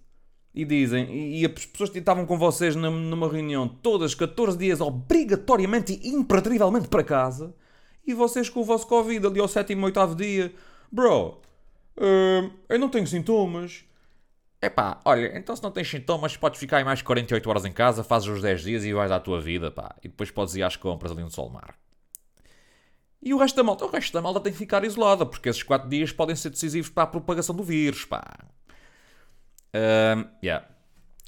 e 0.54 0.64
dizem, 0.64 1.34
e, 1.40 1.44
as 1.44 1.66
pessoas 1.66 1.90
que 1.90 1.98
estavam 1.98 2.24
com 2.26 2.38
vocês 2.38 2.76
num- 2.76 2.90
numa 2.90 3.28
reunião 3.28 3.66
todas 3.66 4.14
14 4.14 4.56
dias 4.56 4.80
obrigatoriamente 4.80 5.98
e 6.02 6.10
imperativamente 6.10 6.88
para 6.88 7.02
casa, 7.02 7.54
e 8.06 8.14
vocês 8.14 8.48
com 8.48 8.60
o 8.60 8.64
vosso 8.64 8.86
Covid 8.86 9.26
ali 9.26 9.40
ao 9.40 9.48
sétimo, 9.48 9.84
oitavo 9.86 10.14
dia, 10.14 10.54
bro, 10.92 11.40
hum, 11.98 12.50
eu 12.68 12.78
não 12.78 12.88
tenho 12.88 13.06
sintomas. 13.06 13.84
Epá, 14.62 15.00
olha, 15.04 15.36
então 15.36 15.54
se 15.54 15.62
não 15.62 15.70
tens 15.70 15.90
sintomas, 15.90 16.36
podes 16.36 16.58
ficar 16.58 16.78
aí 16.78 16.84
mais 16.84 17.02
48 17.02 17.50
horas 17.50 17.64
em 17.64 17.72
casa, 17.72 18.02
fazes 18.04 18.28
os 18.28 18.40
10 18.40 18.62
dias 18.62 18.84
e 18.84 18.92
vais 18.94 19.10
à 19.10 19.20
tua 19.20 19.40
vida, 19.40 19.70
pá. 19.70 19.94
E 20.02 20.08
depois 20.08 20.30
podes 20.30 20.54
ir 20.54 20.62
às 20.62 20.76
compras 20.76 21.12
ali 21.12 21.22
no 21.22 21.30
Solmar. 21.30 21.74
E 23.22 23.32
o 23.34 23.38
resto 23.38 23.56
da 23.56 23.62
malta? 23.62 23.84
O 23.86 23.90
resto 23.90 24.12
da 24.12 24.22
malta 24.22 24.40
tem 24.40 24.52
que 24.52 24.58
ficar 24.58 24.84
isolada, 24.84 25.26
porque 25.26 25.48
esses 25.48 25.62
4 25.62 25.88
dias 25.88 26.12
podem 26.12 26.36
ser 26.36 26.50
decisivos 26.50 26.90
para 26.90 27.04
a 27.04 27.06
propagação 27.06 27.54
do 27.54 27.62
vírus, 27.62 28.04
pá. 28.04 28.22
Ahm, 29.74 30.24
yeah. 30.42 30.66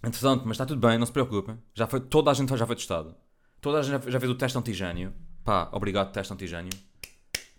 Entretanto, 0.04 0.42
mas 0.44 0.52
está 0.54 0.64
tudo 0.66 0.86
bem, 0.86 0.98
não 0.98 1.06
se 1.06 1.12
preocupem. 1.12 1.58
Já 1.74 1.86
foi, 1.86 2.00
toda 2.00 2.30
a 2.30 2.34
gente 2.34 2.56
já 2.56 2.66
foi 2.66 2.76
testado. 2.76 3.14
Toda 3.60 3.80
a 3.80 3.82
gente 3.82 4.04
já- 4.04 4.10
já 4.12 4.20
fez 4.20 4.30
o 4.30 4.34
teste 4.36 4.56
antigênio. 4.56 5.12
Pá, 5.44 5.68
obrigado, 5.72 6.12
teste 6.12 6.32
antigênio. 6.32 6.70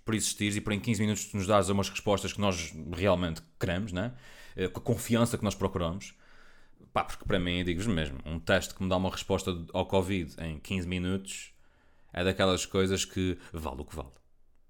Por 0.06 0.16
existires 0.16 0.56
e 0.56 0.62
por 0.62 0.72
em 0.72 0.80
15 0.80 1.02
minutos 1.02 1.34
nos 1.34 1.46
dares 1.48 1.68
umas 1.70 1.90
respostas 1.90 2.32
que 2.32 2.40
nós 2.40 2.74
realmente 2.94 3.42
queremos, 3.60 3.92
né? 3.92 4.14
Eh, 4.56 4.70
Com 4.70 4.80
a 4.80 4.84
confiança 4.84 5.38
que 5.38 5.44
nós 5.44 5.56
procuramos. 5.56 6.14
Pá, 6.94 7.04
porque 7.04 7.26
para 7.26 7.40
mim, 7.40 7.64
digo-vos 7.66 7.88
mesmo, 7.88 8.18
um 8.26 8.40
teste 8.40 8.74
que 8.74 8.82
me 8.82 8.90
dá 8.90 8.96
uma 8.96 9.10
resposta 9.10 9.52
ao 9.74 9.86
Covid 9.86 10.36
em 10.42 10.60
15 10.60 10.88
minutos 10.88 11.52
é 12.14 12.24
daquelas 12.24 12.66
coisas 12.66 13.04
que 13.04 13.38
vale 13.52 13.82
o 13.82 13.86
que 13.86 13.96
vale. 13.96 14.10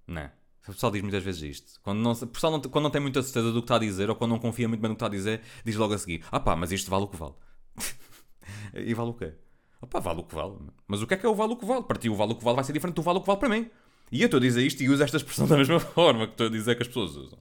Né? 0.06 0.32
O 0.68 0.72
pessoal 0.72 0.92
diz 0.92 1.00
muitas 1.00 1.22
vezes 1.22 1.42
isto. 1.42 1.80
Quando 1.82 1.98
não, 2.00 2.12
o 2.12 2.26
pessoal 2.26 2.52
não, 2.52 2.60
quando 2.60 2.84
não 2.84 2.90
tem 2.90 3.00
muita 3.00 3.22
certeza 3.22 3.50
do 3.50 3.60
que 3.60 3.64
está 3.64 3.76
a 3.76 3.78
dizer 3.78 4.10
ou 4.10 4.16
quando 4.16 4.32
não 4.32 4.38
confia 4.38 4.68
muito 4.68 4.80
bem 4.80 4.90
no 4.90 4.94
que 4.94 4.98
está 4.98 5.06
a 5.06 5.10
dizer, 5.10 5.40
diz 5.64 5.74
logo 5.76 5.94
a 5.94 5.98
seguir: 5.98 6.22
Ah 6.30 6.38
pá, 6.38 6.54
mas 6.54 6.70
isto 6.70 6.90
vale 6.90 7.04
o 7.04 7.08
que 7.08 7.16
vale. 7.16 7.34
e 8.74 8.92
vale 8.92 9.10
o 9.10 9.14
quê? 9.14 9.32
Ah 9.80 9.86
pá, 9.86 9.98
vale 9.98 10.20
o 10.20 10.24
que 10.24 10.34
vale. 10.34 10.56
Mas 10.86 11.00
o 11.00 11.06
que 11.06 11.14
é 11.14 11.16
que 11.16 11.24
é 11.24 11.28
o 11.28 11.34
vale 11.34 11.54
o 11.54 11.56
que 11.56 11.64
vale? 11.64 11.84
Para 11.84 11.98
ti, 11.98 12.10
o 12.10 12.14
vale 12.14 12.32
o 12.32 12.36
que 12.36 12.44
vale 12.44 12.56
vai 12.56 12.64
ser 12.64 12.74
diferente 12.74 12.96
do 12.96 13.02
vale 13.02 13.18
o 13.18 13.20
que 13.22 13.26
vale 13.26 13.40
para 13.40 13.48
mim. 13.48 13.70
E 14.12 14.20
eu 14.20 14.26
estou 14.26 14.38
a 14.38 14.40
dizer 14.40 14.64
isto 14.64 14.82
e 14.82 14.90
uso 14.90 15.02
esta 15.02 15.16
expressão 15.16 15.46
da 15.48 15.56
mesma 15.56 15.80
forma 15.80 16.26
que 16.26 16.32
estou 16.32 16.48
a 16.48 16.50
dizer 16.50 16.76
que 16.76 16.82
as 16.82 16.88
pessoas 16.88 17.16
usam. 17.16 17.38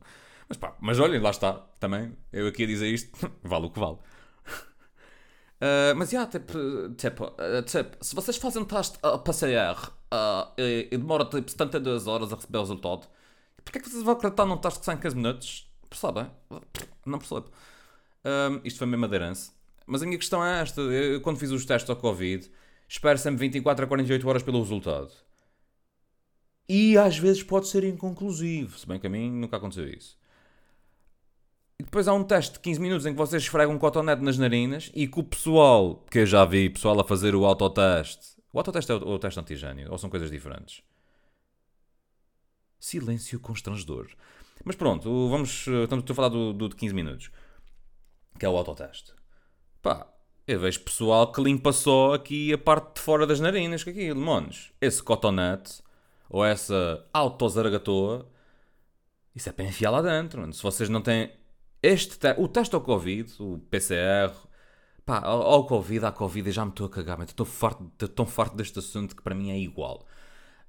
Mas 0.48 0.58
pá, 0.58 0.76
mas 0.80 0.98
olhem, 0.98 1.20
lá 1.20 1.32
está. 1.32 1.54
Também, 1.80 2.14
eu 2.32 2.48
aqui 2.48 2.64
a 2.64 2.68
dizer 2.68 2.88
isto, 2.88 3.12
vale 3.44 3.66
o 3.66 3.70
que 3.70 3.80
vale. 3.80 3.98
Uh, 5.60 5.96
mas 5.96 6.12
já, 6.12 6.26
tipo, 6.28 6.54
tipo, 6.98 7.26
uh, 7.26 7.62
tipo, 7.64 7.98
se 8.06 8.14
vocês 8.14 8.38
fazem 8.38 8.62
um 8.62 8.66
teste 8.66 9.00
uh, 9.04 9.18
PCR 9.18 9.92
e, 10.58 10.88
e 10.92 10.98
demora 10.98 11.26
tipo 11.26 11.50
72 11.50 12.06
horas 12.06 12.32
a 12.32 12.36
receber 12.36 12.60
o 12.60 12.62
resultado, 12.62 13.08
porquê 13.64 13.80
é 13.80 13.82
que 13.82 13.90
vocês 13.90 14.04
vão 14.04 14.14
acreditar 14.14 14.46
num 14.46 14.58
teste 14.58 14.80
que 14.80 14.86
sai 14.86 14.96
em 14.96 15.00
15 15.00 15.16
minutos? 15.16 15.72
Percebem? 15.90 16.30
Não 17.06 17.18
percebo. 17.18 17.50
Um, 18.24 18.62
isto 18.64 18.78
foi 18.78 18.88
mesmo 18.88 19.02
madeirense. 19.02 19.52
Mas 19.86 20.04
a 20.04 20.06
minha 20.06 20.18
questão 20.18 20.46
é 20.46 20.62
esta: 20.62 20.82
eu, 20.82 21.22
quando 21.22 21.40
fiz 21.40 21.50
os 21.52 21.66
testes 21.66 21.90
ao 21.90 21.96
Covid, 21.96 22.52
espero 22.88 23.18
sempre 23.18 23.40
24 23.40 23.86
a 23.86 23.88
48 23.88 24.28
horas 24.28 24.44
pelo 24.44 24.60
resultado. 24.60 25.12
E 26.70 26.98
às 26.98 27.18
vezes 27.18 27.42
pode 27.44 27.68
ser 27.68 27.84
inconclusivo, 27.86 28.78
se 28.78 28.86
bem 28.86 29.00
que 29.00 29.08
a 29.08 29.10
mim 29.10 29.32
nunca 29.32 29.56
aconteceu 29.58 29.88
isso. 29.88 30.18
E 31.80 31.84
depois 31.84 32.08
há 32.08 32.14
um 32.14 32.24
teste 32.24 32.54
de 32.54 32.60
15 32.60 32.80
minutos 32.82 33.06
em 33.06 33.12
que 33.12 33.18
vocês 33.18 33.44
esfregam 33.44 33.76
um 33.76 33.80
cotonete 33.80 34.22
nas 34.24 34.38
narinas 34.38 34.92
e 34.96 35.08
que 35.08 35.20
o 35.20 35.24
pessoal, 35.24 36.04
que 36.10 36.20
eu 36.20 36.26
já 36.26 36.44
vi 36.44 36.70
pessoal 36.70 37.00
a 37.00 37.04
fazer 37.04 37.36
o 37.36 37.46
autoteste. 37.46 38.36
O 38.52 38.58
autoteste 38.58 38.92
é 38.92 38.96
o, 38.96 39.08
o 39.10 39.20
teste 39.20 39.40
antigênio, 39.40 39.92
ou 39.92 39.98
são 39.98 40.10
coisas 40.10 40.32
diferentes? 40.32 40.82
Silêncio 42.80 43.40
constrangedor. 43.40 44.08
Mas 44.64 44.76
pronto, 44.76 45.30
vamos. 45.30 45.68
eh, 45.68 45.84
Estamos 45.84 46.04
a 46.10 46.14
falar 46.14 46.30
do, 46.30 46.52
do 46.54 46.70
de 46.70 46.76
15 46.76 46.94
minutos, 46.96 47.32
que 48.40 48.46
é 48.46 48.50
o 48.50 48.58
autoteste. 48.58 49.14
Pá, 49.82 50.08
eu 50.48 50.60
vejo 50.60 50.80
pessoal 50.82 51.32
que 51.32 51.42
limpa 51.42 51.72
só 51.72 52.14
aqui 52.16 52.52
a 52.54 52.58
parte 52.58 52.96
de 52.96 53.02
fora 53.02 53.28
das 53.28 53.40
narinas, 53.40 53.84
que 53.84 53.92
aquilo, 53.92 54.20
monos. 54.20 54.72
Esse 54.82 55.02
cotonete, 55.04 55.82
ou 56.30 56.44
essa 56.44 57.06
autozaragatoa, 57.14 58.28
isso 59.36 59.48
é 59.50 59.52
para 59.52 59.66
enfiar 59.66 59.92
lá 59.92 60.02
dentro, 60.02 60.42
mano. 60.42 60.54
Se 60.54 60.64
vocês 60.64 60.90
não 60.90 61.02
têm. 61.02 61.32
Este 61.82 62.18
te... 62.18 62.34
O 62.38 62.48
teste 62.48 62.76
ao 62.76 62.82
Covid, 62.82 63.32
o 63.40 63.60
PCR. 63.70 64.34
Pá, 65.06 65.20
ao, 65.20 65.66
Covid, 65.66 66.06
à 66.06 66.12
Covid, 66.12 66.50
eu 66.50 66.54
já 66.54 66.66
me 66.66 66.72
estou 66.72 66.88
a 66.88 66.90
cagar, 66.90 67.18
mas 67.18 67.30
estou 67.30 67.46
tão 68.10 68.26
farto 68.26 68.56
deste 68.56 68.80
assunto 68.80 69.16
que 69.16 69.22
para 69.24 69.36
mim 69.36 69.52
é 69.52 69.58
igual. 69.58 70.06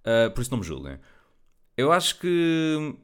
Ah, 0.05 0.31
por 0.31 0.41
isso 0.41 0.51
não 0.51 0.59
me 0.59 0.65
julguem. 0.65 0.99
Eu 1.77 1.93
acho 1.93 2.19
que 2.19 2.97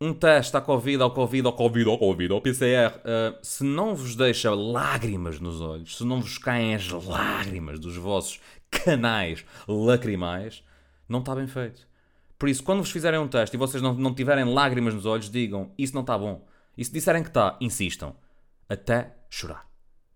um 0.00 0.14
teste 0.14 0.56
à 0.56 0.60
Covid, 0.60 1.02
ao 1.02 1.10
Covid, 1.10 1.46
ao 1.46 1.52
Covid, 1.52 1.88
ao 1.90 1.98
Covid, 1.98 2.32
ao 2.32 2.40
PCR, 2.40 3.00
ah, 3.04 3.38
se 3.42 3.64
não 3.64 3.94
vos 3.94 4.16
deixa 4.16 4.54
lágrimas 4.54 5.40
nos 5.40 5.60
olhos, 5.60 5.96
se 5.96 6.04
não 6.04 6.20
vos 6.20 6.38
caem 6.38 6.74
as 6.74 6.90
lágrimas 6.90 7.78
dos 7.78 7.96
vossos 7.96 8.40
canais 8.70 9.44
lacrimais, 9.66 10.64
não 11.08 11.20
está 11.20 11.34
bem 11.34 11.46
feito. 11.46 11.86
Por 12.38 12.48
isso, 12.48 12.62
quando 12.62 12.80
vos 12.80 12.90
fizerem 12.90 13.18
um 13.18 13.28
teste 13.28 13.56
e 13.56 13.58
vocês 13.58 13.82
não, 13.82 13.94
não 13.94 14.14
tiverem 14.14 14.44
lágrimas 14.44 14.94
nos 14.94 15.06
olhos, 15.06 15.28
digam 15.28 15.72
isso 15.76 15.94
não 15.94 16.02
está 16.02 16.16
bom. 16.16 16.46
E 16.78 16.84
se 16.84 16.92
disserem 16.92 17.24
que 17.24 17.30
está, 17.30 17.58
insistam. 17.60 18.14
Até 18.68 19.16
chorar. 19.28 19.68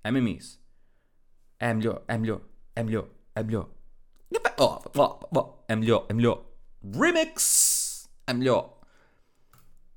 É 0.04 0.12
mesmo 0.12 0.28
isso. 0.28 0.62
É 1.58 1.74
melhor, 1.74 2.04
é 2.06 2.16
melhor, 2.16 2.40
é 2.76 2.82
melhor, 2.84 3.08
é 3.34 3.42
melhor. 3.42 3.68
É 5.68 5.74
melhor, 5.74 6.06
é 6.08 6.14
melhor. 6.14 6.44
Remix! 6.84 8.08
É 8.28 8.32
melhor. 8.32 8.78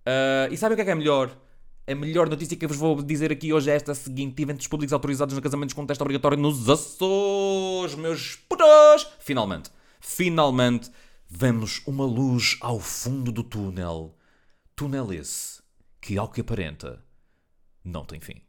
Ah, 0.07 0.48
e 0.50 0.57
sabem 0.57 0.74
o 0.74 0.75
que 0.75 0.81
é 0.81 0.86
que 0.86 0.91
é 0.91 0.95
melhor? 0.95 1.38
A 1.88 1.93
melhor 1.93 2.27
notícia 2.27 2.57
que 2.57 2.65
eu 2.65 2.69
vos 2.69 2.77
vou 2.77 3.00
dizer 3.03 3.31
aqui 3.31 3.53
hoje 3.53 3.69
é 3.69 3.75
esta 3.75 3.93
seguinte: 3.93 4.41
eventos 4.41 4.65
públicos 4.65 4.91
autorizados 4.91 5.36
no 5.36 5.41
casamentos 5.43 5.75
com 5.75 5.86
teste 5.86 6.01
obrigatório 6.01 6.36
nos 6.36 6.67
Açores, 6.67 7.93
meus 7.93 8.38
putos! 8.38 9.07
Finalmente, 9.19 9.69
finalmente, 10.00 10.89
vemos 11.29 11.84
uma 11.86 12.05
luz 12.05 12.57
ao 12.60 12.79
fundo 12.79 13.31
do 13.31 13.43
túnel. 13.43 14.17
Túnel 14.75 15.13
esse 15.13 15.64
que, 16.05 16.19
ao 16.19 16.29
que 16.29 16.41
aparenta, 16.41 17.03
não 17.83 18.05
tem 18.05 18.19
fim. 18.19 18.39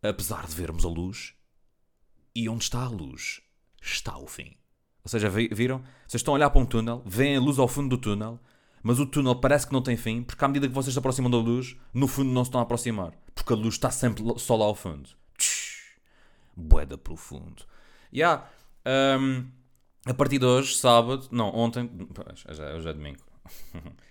Apesar 0.00 0.46
de 0.46 0.54
vermos 0.54 0.84
a 0.84 0.88
luz, 0.88 1.34
e 2.32 2.48
onde 2.48 2.62
está 2.62 2.84
a 2.84 2.88
luz, 2.88 3.40
está 3.82 4.16
o 4.16 4.28
fim. 4.28 4.56
Ou 5.02 5.08
seja, 5.10 5.28
vi- 5.28 5.48
viram? 5.48 5.80
Vocês 6.06 6.20
estão 6.20 6.34
a 6.34 6.36
olhar 6.36 6.50
para 6.50 6.60
um 6.60 6.66
túnel, 6.66 7.02
veem 7.04 7.36
a 7.36 7.40
luz 7.40 7.58
ao 7.58 7.66
fundo 7.66 7.96
do 7.96 8.00
túnel, 8.00 8.38
mas 8.80 9.00
o 9.00 9.06
túnel 9.06 9.34
parece 9.34 9.66
que 9.66 9.72
não 9.72 9.82
tem 9.82 9.96
fim, 9.96 10.22
porque 10.22 10.44
à 10.44 10.46
medida 10.46 10.68
que 10.68 10.74
vocês 10.74 10.92
se 10.92 10.98
aproximam 11.00 11.28
da 11.28 11.36
luz, 11.38 11.76
no 11.92 12.06
fundo 12.06 12.30
não 12.30 12.44
se 12.44 12.48
estão 12.48 12.60
a 12.60 12.62
aproximar. 12.62 13.12
Porque 13.34 13.52
a 13.52 13.56
luz 13.56 13.74
está 13.74 13.90
sempre 13.90 14.22
só 14.38 14.54
lá 14.54 14.66
ao 14.66 14.74
fundo. 14.76 15.10
Boeda 16.56 16.96
profundo. 16.96 17.64
E 18.12 18.22
há, 18.22 18.48
hum, 19.18 19.48
a 20.06 20.14
partir 20.14 20.38
de 20.38 20.46
hoje, 20.46 20.76
sábado, 20.76 21.26
não, 21.32 21.52
ontem, 21.52 21.90
hoje 22.76 22.88
é 22.88 22.92
domingo. 22.92 23.18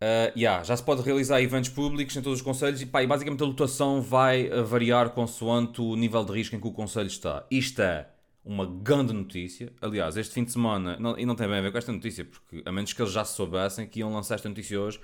Uh, 0.00 0.36
yeah, 0.36 0.62
já 0.62 0.76
se 0.76 0.82
pode 0.82 1.02
realizar 1.02 1.40
eventos 1.40 1.70
públicos 1.70 2.14
em 2.16 2.20
todos 2.20 2.40
os 2.40 2.44
conselhos 2.44 2.82
e, 2.82 2.84
e 2.84 3.06
basicamente 3.06 3.42
a 3.42 3.46
lotação 3.46 4.02
vai 4.02 4.48
uh, 4.48 4.64
variar 4.64 5.10
consoante 5.10 5.80
o 5.80 5.96
nível 5.96 6.24
de 6.24 6.32
risco 6.32 6.54
em 6.56 6.60
que 6.60 6.66
o 6.66 6.72
conselho 6.72 7.06
está. 7.06 7.46
Isto 7.50 7.80
é 7.80 8.08
uma 8.44 8.66
grande 8.66 9.12
notícia. 9.14 9.72
Aliás, 9.80 10.16
este 10.16 10.34
fim 10.34 10.44
de 10.44 10.52
semana, 10.52 10.98
não- 10.98 11.18
e 11.18 11.24
não 11.24 11.34
tem 11.34 11.48
bem 11.48 11.58
a 11.58 11.62
ver 11.62 11.72
com 11.72 11.78
esta 11.78 11.92
notícia, 11.92 12.24
porque 12.24 12.62
a 12.66 12.72
menos 12.72 12.92
que 12.92 13.00
eles 13.00 13.12
já 13.12 13.24
soubessem 13.24 13.86
que 13.86 14.00
iam 14.00 14.12
lançar 14.12 14.34
esta 14.34 14.48
notícia 14.48 14.78
hoje, 14.78 15.00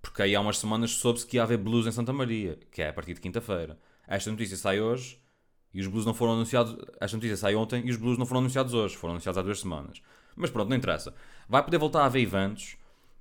porque 0.00 0.22
aí 0.22 0.36
há 0.36 0.40
umas 0.40 0.58
semanas 0.58 0.92
soube-se 0.92 1.26
que 1.26 1.36
ia 1.36 1.42
haver 1.42 1.58
blues 1.58 1.86
em 1.86 1.90
Santa 1.92 2.12
Maria, 2.12 2.58
que 2.70 2.82
é 2.82 2.88
a 2.90 2.92
partir 2.92 3.14
de 3.14 3.20
quinta-feira. 3.20 3.76
Esta 4.06 4.30
notícia 4.30 4.56
sai 4.56 4.80
hoje 4.80 5.18
e 5.74 5.80
os 5.80 5.88
blues 5.88 6.06
não 6.06 6.14
foram 6.14 6.34
anunciados. 6.34 6.76
Esta 7.00 7.16
notícia 7.16 7.36
sai 7.36 7.56
ontem 7.56 7.82
e 7.84 7.90
os 7.90 7.96
blues 7.96 8.16
não 8.16 8.26
foram 8.26 8.40
anunciados 8.40 8.72
hoje, 8.72 8.96
foram 8.96 9.14
anunciados 9.14 9.38
há 9.38 9.42
duas 9.42 9.58
semanas. 9.58 10.00
Mas 10.36 10.50
pronto, 10.50 10.68
não 10.68 10.76
interessa. 10.76 11.12
Vai 11.48 11.64
poder 11.64 11.78
voltar 11.78 12.02
a 12.02 12.04
haver 12.06 12.20
eventos 12.20 12.76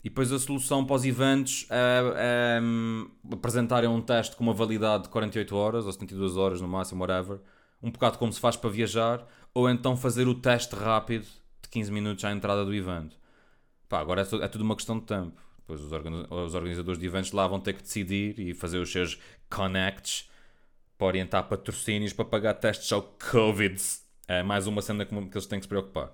e 0.05 0.09
depois 0.09 0.31
a 0.31 0.37
solução 0.37 0.85
para 0.85 0.97
os 0.97 1.03
eventos 1.03 1.65
é, 1.67 2.57
é, 2.57 2.61
hum, 2.61 3.09
apresentarem 3.31 3.89
um 3.89 3.99
teste 3.99 4.35
com 4.35 4.43
uma 4.43 4.53
validade 4.53 5.05
de 5.05 5.09
48 5.09 5.55
horas 5.55 5.87
ou 5.87 5.91
72 5.91 6.37
horas 6.37 6.61
no 6.61 6.67
máximo, 6.67 7.01
whatever. 7.01 7.39
Um 7.81 7.89
bocado 7.89 8.19
como 8.19 8.31
se 8.31 8.39
faz 8.39 8.55
para 8.55 8.69
viajar, 8.69 9.27
ou 9.51 9.67
então 9.67 9.97
fazer 9.97 10.27
o 10.27 10.35
teste 10.35 10.75
rápido 10.75 11.25
de 11.59 11.69
15 11.71 11.91
minutos 11.91 12.23
à 12.23 12.31
entrada 12.31 12.63
do 12.63 12.71
evento. 12.71 13.17
Pá, 13.89 13.99
agora 13.99 14.21
é, 14.21 14.45
é 14.45 14.47
tudo 14.47 14.63
uma 14.63 14.75
questão 14.75 14.99
de 14.99 15.07
tempo. 15.07 15.41
Depois 15.57 15.81
os, 15.81 15.91
organi- 15.91 16.27
os 16.29 16.53
organizadores 16.53 16.99
de 16.99 17.05
eventos 17.07 17.31
lá 17.31 17.47
vão 17.47 17.59
ter 17.59 17.73
que 17.73 17.81
decidir 17.81 18.39
e 18.39 18.53
fazer 18.53 18.77
os 18.77 18.91
seus 18.91 19.19
connects 19.49 20.29
para 20.99 21.07
orientar 21.07 21.47
patrocínios 21.49 22.13
para 22.13 22.25
pagar 22.25 22.53
testes 22.53 22.91
ao 22.93 23.01
Covid. 23.31 23.81
É 24.27 24.43
mais 24.43 24.67
uma 24.67 24.83
cena 24.83 25.03
que 25.03 25.15
eles 25.15 25.47
têm 25.47 25.57
que 25.57 25.65
se 25.65 25.69
preocupar. 25.69 26.11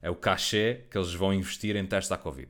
É 0.00 0.08
o 0.08 0.16
cachê 0.16 0.86
que 0.90 0.96
eles 0.96 1.12
vão 1.12 1.34
investir 1.34 1.76
em 1.76 1.84
testes 1.84 2.10
à 2.10 2.16
Covid. 2.16 2.48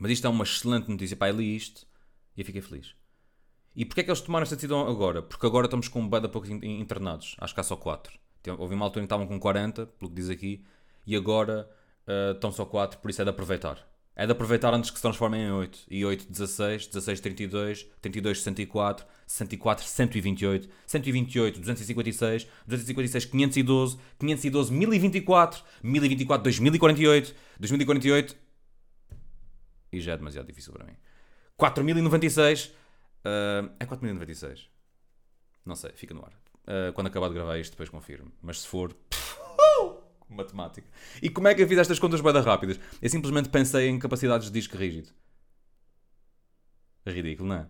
Mas 0.00 0.10
isto 0.12 0.26
é 0.26 0.30
uma 0.30 0.44
excelente 0.44 0.88
notícia. 0.88 1.16
Eu 1.20 1.36
li 1.36 1.54
isto 1.54 1.86
e 2.36 2.40
eu 2.40 2.44
fiquei 2.46 2.62
feliz. 2.62 2.94
E 3.76 3.84
porquê 3.84 4.00
é 4.00 4.04
que 4.04 4.10
eles 4.10 4.20
tomaram 4.20 4.42
esta 4.42 4.56
decisão 4.56 4.88
agora? 4.88 5.22
Porque 5.22 5.46
agora 5.46 5.66
estamos 5.66 5.86
com 5.88 6.00
um 6.00 6.08
bada 6.08 6.28
poucos 6.28 6.50
in- 6.50 6.80
internados. 6.80 7.36
Acho 7.38 7.54
que 7.54 7.60
há 7.60 7.62
só 7.62 7.76
4. 7.76 8.18
Houve 8.58 8.74
uma 8.74 8.86
altura 8.86 9.04
em 9.04 9.06
que 9.06 9.14
estavam 9.14 9.26
com 9.26 9.38
40, 9.38 9.86
pelo 9.86 10.10
que 10.10 10.16
diz 10.16 10.30
aqui, 10.30 10.64
e 11.06 11.14
agora 11.14 11.70
ah, 12.06 12.32
estão 12.34 12.50
só 12.50 12.64
4, 12.64 12.98
por 12.98 13.10
isso 13.10 13.20
é 13.20 13.24
de 13.24 13.30
aproveitar. 13.30 13.86
É 14.16 14.26
de 14.26 14.32
aproveitar 14.32 14.74
antes 14.74 14.90
que 14.90 14.96
se 14.96 15.02
transformem 15.02 15.42
em 15.42 15.52
8. 15.52 15.78
E 15.90 16.04
8, 16.04 16.26
16, 16.30 16.86
16, 16.88 17.20
32, 17.20 17.86
32, 18.02 18.38
64, 18.42 19.06
64, 19.26 19.84
128, 19.84 20.68
128, 20.86 21.60
256, 21.60 22.46
256, 22.66 23.24
512, 23.26 23.98
512, 24.18 24.72
1024, 24.72 25.62
1024, 25.82 26.42
2048, 26.42 27.34
2048, 27.60 28.36
e 29.92 30.00
já 30.00 30.12
é 30.12 30.16
demasiado 30.16 30.46
difícil 30.46 30.72
para 30.72 30.84
mim. 30.84 30.96
4096, 31.56 32.72
ah, 33.24 33.70
é 33.78 33.86
4096. 33.86 34.68
Não 35.64 35.76
sei, 35.76 35.92
fica 35.92 36.14
no 36.14 36.24
ar. 36.24 36.32
Ah, 36.66 36.92
quando 36.94 37.08
acabar 37.08 37.28
de 37.28 37.34
gravar 37.34 37.58
isto, 37.58 37.72
depois 37.72 37.88
confirmo. 37.88 38.32
Mas 38.40 38.60
se 38.60 38.68
for. 38.68 38.94
Matemática. 40.28 40.86
E 41.20 41.28
como 41.28 41.48
é 41.48 41.54
que 41.54 41.62
eu 41.62 41.66
fiz 41.66 41.78
estas 41.78 41.98
contas 41.98 42.20
bem 42.20 42.32
rápidas? 42.40 42.78
Eu 43.02 43.10
simplesmente 43.10 43.48
pensei 43.48 43.88
em 43.88 43.98
capacidades 43.98 44.46
de 44.46 44.52
disco 44.52 44.76
rígido. 44.76 45.08
Ridículo, 47.04 47.48
não 47.48 47.56
é? 47.56 47.66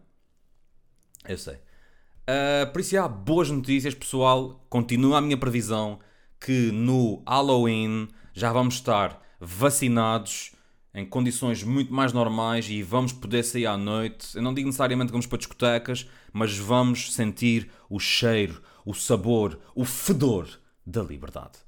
Eu 1.27 1.39
sei. 1.39 1.55
Uh, 1.55 2.71
por 2.71 2.83
isso, 2.83 2.99
há 2.99 3.09
boas 3.09 3.51
notícias, 3.51 3.95
pessoal. 3.95 4.67
Continua 4.69 5.19
a 5.19 5.21
minha 5.23 5.39
previsão 5.39 6.01
que 6.39 6.71
no 6.71 7.23
Halloween 7.27 8.09
já 8.35 8.53
vamos 8.53 8.75
estar 8.75 9.23
vacinados 9.41 10.53
em 10.95 11.07
condições 11.07 11.63
muito 11.63 11.93
mais 11.93 12.13
normais 12.13 12.69
e 12.69 12.83
vamos 12.83 13.13
poder 13.13 13.43
sair 13.45 13.67
à 13.67 13.77
noite. 13.77 14.37
Eu 14.37 14.43
não 14.43 14.53
digo 14.53 14.67
necessariamente 14.67 15.09
que 15.09 15.13
vamos 15.13 15.27
para 15.27 15.39
discotecas, 15.39 16.09
mas 16.33 16.57
vamos 16.57 17.13
sentir 17.15 17.71
o 17.89 17.99
cheiro, 17.99 18.61
o 18.85 18.93
sabor, 18.95 19.59
o 19.75 19.85
fedor 19.85 20.49
da 20.85 21.03
liberdade. 21.03 21.59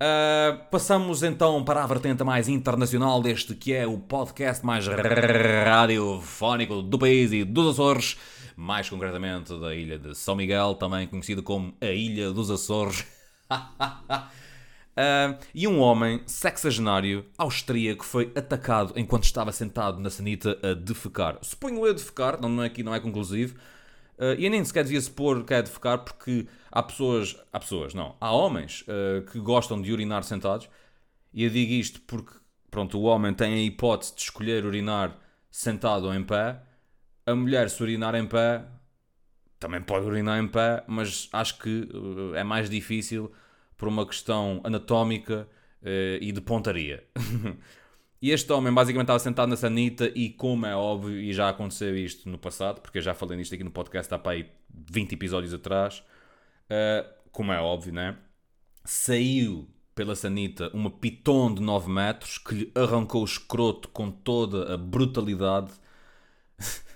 Uh, 0.00 0.70
passamos 0.70 1.24
então 1.24 1.64
para 1.64 1.82
a 1.82 1.86
vertente 1.86 2.22
mais 2.22 2.48
internacional 2.48 3.20
deste 3.20 3.52
que 3.52 3.72
é 3.72 3.84
o 3.84 3.98
podcast 3.98 4.64
mais 4.64 4.86
radiofónico 4.86 6.82
do 6.82 6.96
país 6.96 7.32
e 7.32 7.42
dos 7.42 7.74
Açores, 7.74 8.16
mais 8.56 8.88
concretamente 8.88 9.58
da 9.58 9.74
ilha 9.74 9.98
de 9.98 10.14
São 10.14 10.36
Miguel, 10.36 10.76
também 10.76 11.08
conhecido 11.08 11.42
como 11.42 11.74
a 11.80 11.86
Ilha 11.86 12.30
dos 12.32 12.48
Açores. 12.48 13.04
Uh, 14.98 15.38
e 15.54 15.68
um 15.68 15.78
homem 15.78 16.20
sexagenário 16.26 17.24
austríaco 17.38 18.04
foi 18.04 18.32
atacado 18.34 18.92
enquanto 18.96 19.22
estava 19.22 19.52
sentado 19.52 20.00
na 20.00 20.10
sanita 20.10 20.58
a 20.60 20.74
defecar. 20.74 21.38
Suponho 21.40 21.86
eu 21.86 21.94
defecar, 21.94 22.40
não, 22.40 22.48
não 22.48 22.64
é, 22.64 22.66
aqui 22.66 22.82
não 22.82 22.92
é 22.92 22.98
conclusivo. 22.98 23.54
Uh, 24.18 24.34
e 24.36 24.50
nem 24.50 24.64
sequer 24.64 24.82
devia 24.82 25.00
supor 25.00 25.44
que 25.44 25.54
é 25.54 25.62
defecar 25.62 26.00
porque 26.00 26.48
há 26.72 26.82
pessoas, 26.82 27.36
há 27.52 27.60
pessoas, 27.60 27.94
não, 27.94 28.16
há 28.20 28.32
homens 28.32 28.84
uh, 28.88 29.24
que 29.30 29.38
gostam 29.38 29.80
de 29.80 29.92
urinar 29.92 30.24
sentados. 30.24 30.68
E 31.32 31.44
eu 31.44 31.50
digo 31.50 31.72
isto 31.74 32.00
porque, 32.00 32.32
pronto, 32.68 32.98
o 32.98 33.02
homem 33.02 33.32
tem 33.32 33.54
a 33.54 33.62
hipótese 33.62 34.16
de 34.16 34.22
escolher 34.22 34.64
urinar 34.64 35.16
sentado 35.48 36.06
ou 36.06 36.14
em 36.14 36.24
pé. 36.24 36.60
A 37.24 37.36
mulher, 37.36 37.70
se 37.70 37.80
urinar 37.80 38.16
em 38.16 38.26
pé, 38.26 38.64
também 39.60 39.80
pode 39.80 40.06
urinar 40.06 40.42
em 40.42 40.48
pé, 40.48 40.82
mas 40.88 41.28
acho 41.32 41.56
que 41.58 41.88
é 42.34 42.42
mais 42.42 42.68
difícil 42.68 43.32
por 43.78 43.88
uma 43.88 44.04
questão 44.04 44.60
anatómica 44.64 45.48
uh, 45.82 46.18
e 46.20 46.32
de 46.32 46.40
pontaria. 46.40 47.06
e 48.20 48.32
este 48.32 48.52
homem 48.52 48.74
basicamente 48.74 49.04
estava 49.04 49.20
sentado 49.20 49.48
na 49.48 49.56
sanita 49.56 50.10
e, 50.14 50.30
como 50.30 50.66
é 50.66 50.74
óbvio, 50.74 51.18
e 51.18 51.32
já 51.32 51.48
aconteceu 51.48 51.96
isto 51.96 52.28
no 52.28 52.36
passado, 52.36 52.80
porque 52.80 52.98
eu 52.98 53.02
já 53.02 53.14
falei 53.14 53.38
nisto 53.38 53.54
aqui 53.54 53.62
no 53.62 53.70
podcast 53.70 54.12
há 54.12 54.18
para 54.18 54.32
aí 54.32 54.50
20 54.90 55.12
episódios 55.12 55.54
atrás, 55.54 56.02
uh, 56.64 57.08
como 57.30 57.52
é 57.52 57.60
óbvio, 57.60 57.92
né? 57.92 58.18
Saiu 58.84 59.68
pela 59.94 60.16
sanita 60.16 60.70
uma 60.74 60.90
piton 60.90 61.54
de 61.54 61.62
9 61.62 61.90
metros 61.90 62.38
que 62.38 62.54
lhe 62.54 62.72
arrancou 62.74 63.22
o 63.22 63.24
escroto 63.24 63.88
com 63.88 64.10
toda 64.10 64.74
a 64.74 64.76
brutalidade. 64.76 65.72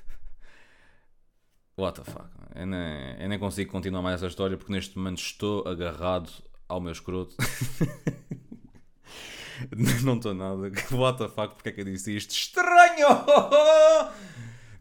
What 1.79 2.01
the 2.01 2.11
fuck? 2.11 2.29
Eu 2.55 2.67
nem, 2.67 3.21
eu 3.21 3.29
nem 3.29 3.39
consigo 3.39 3.73
continuar 3.73 4.03
mais 4.03 4.17
essa 4.17 4.27
história 4.27 4.57
porque 4.57 4.73
neste 4.73 4.97
momento 4.97 5.19
estou 5.19 5.67
agarrado 5.67 6.31
ao 6.73 6.81
meu 6.81 6.93
escroto. 6.93 7.37
não 10.03 10.17
estou 10.17 10.35
nada. 10.35 10.73
What 10.93 11.19
the 11.19 11.29
fuck, 11.29 11.55
porque 11.55 11.69
é 11.69 11.73
que 11.73 11.83
eu 11.83 11.85
disse 11.85 12.17
isto? 12.17 12.31
Estranho! 12.31 13.09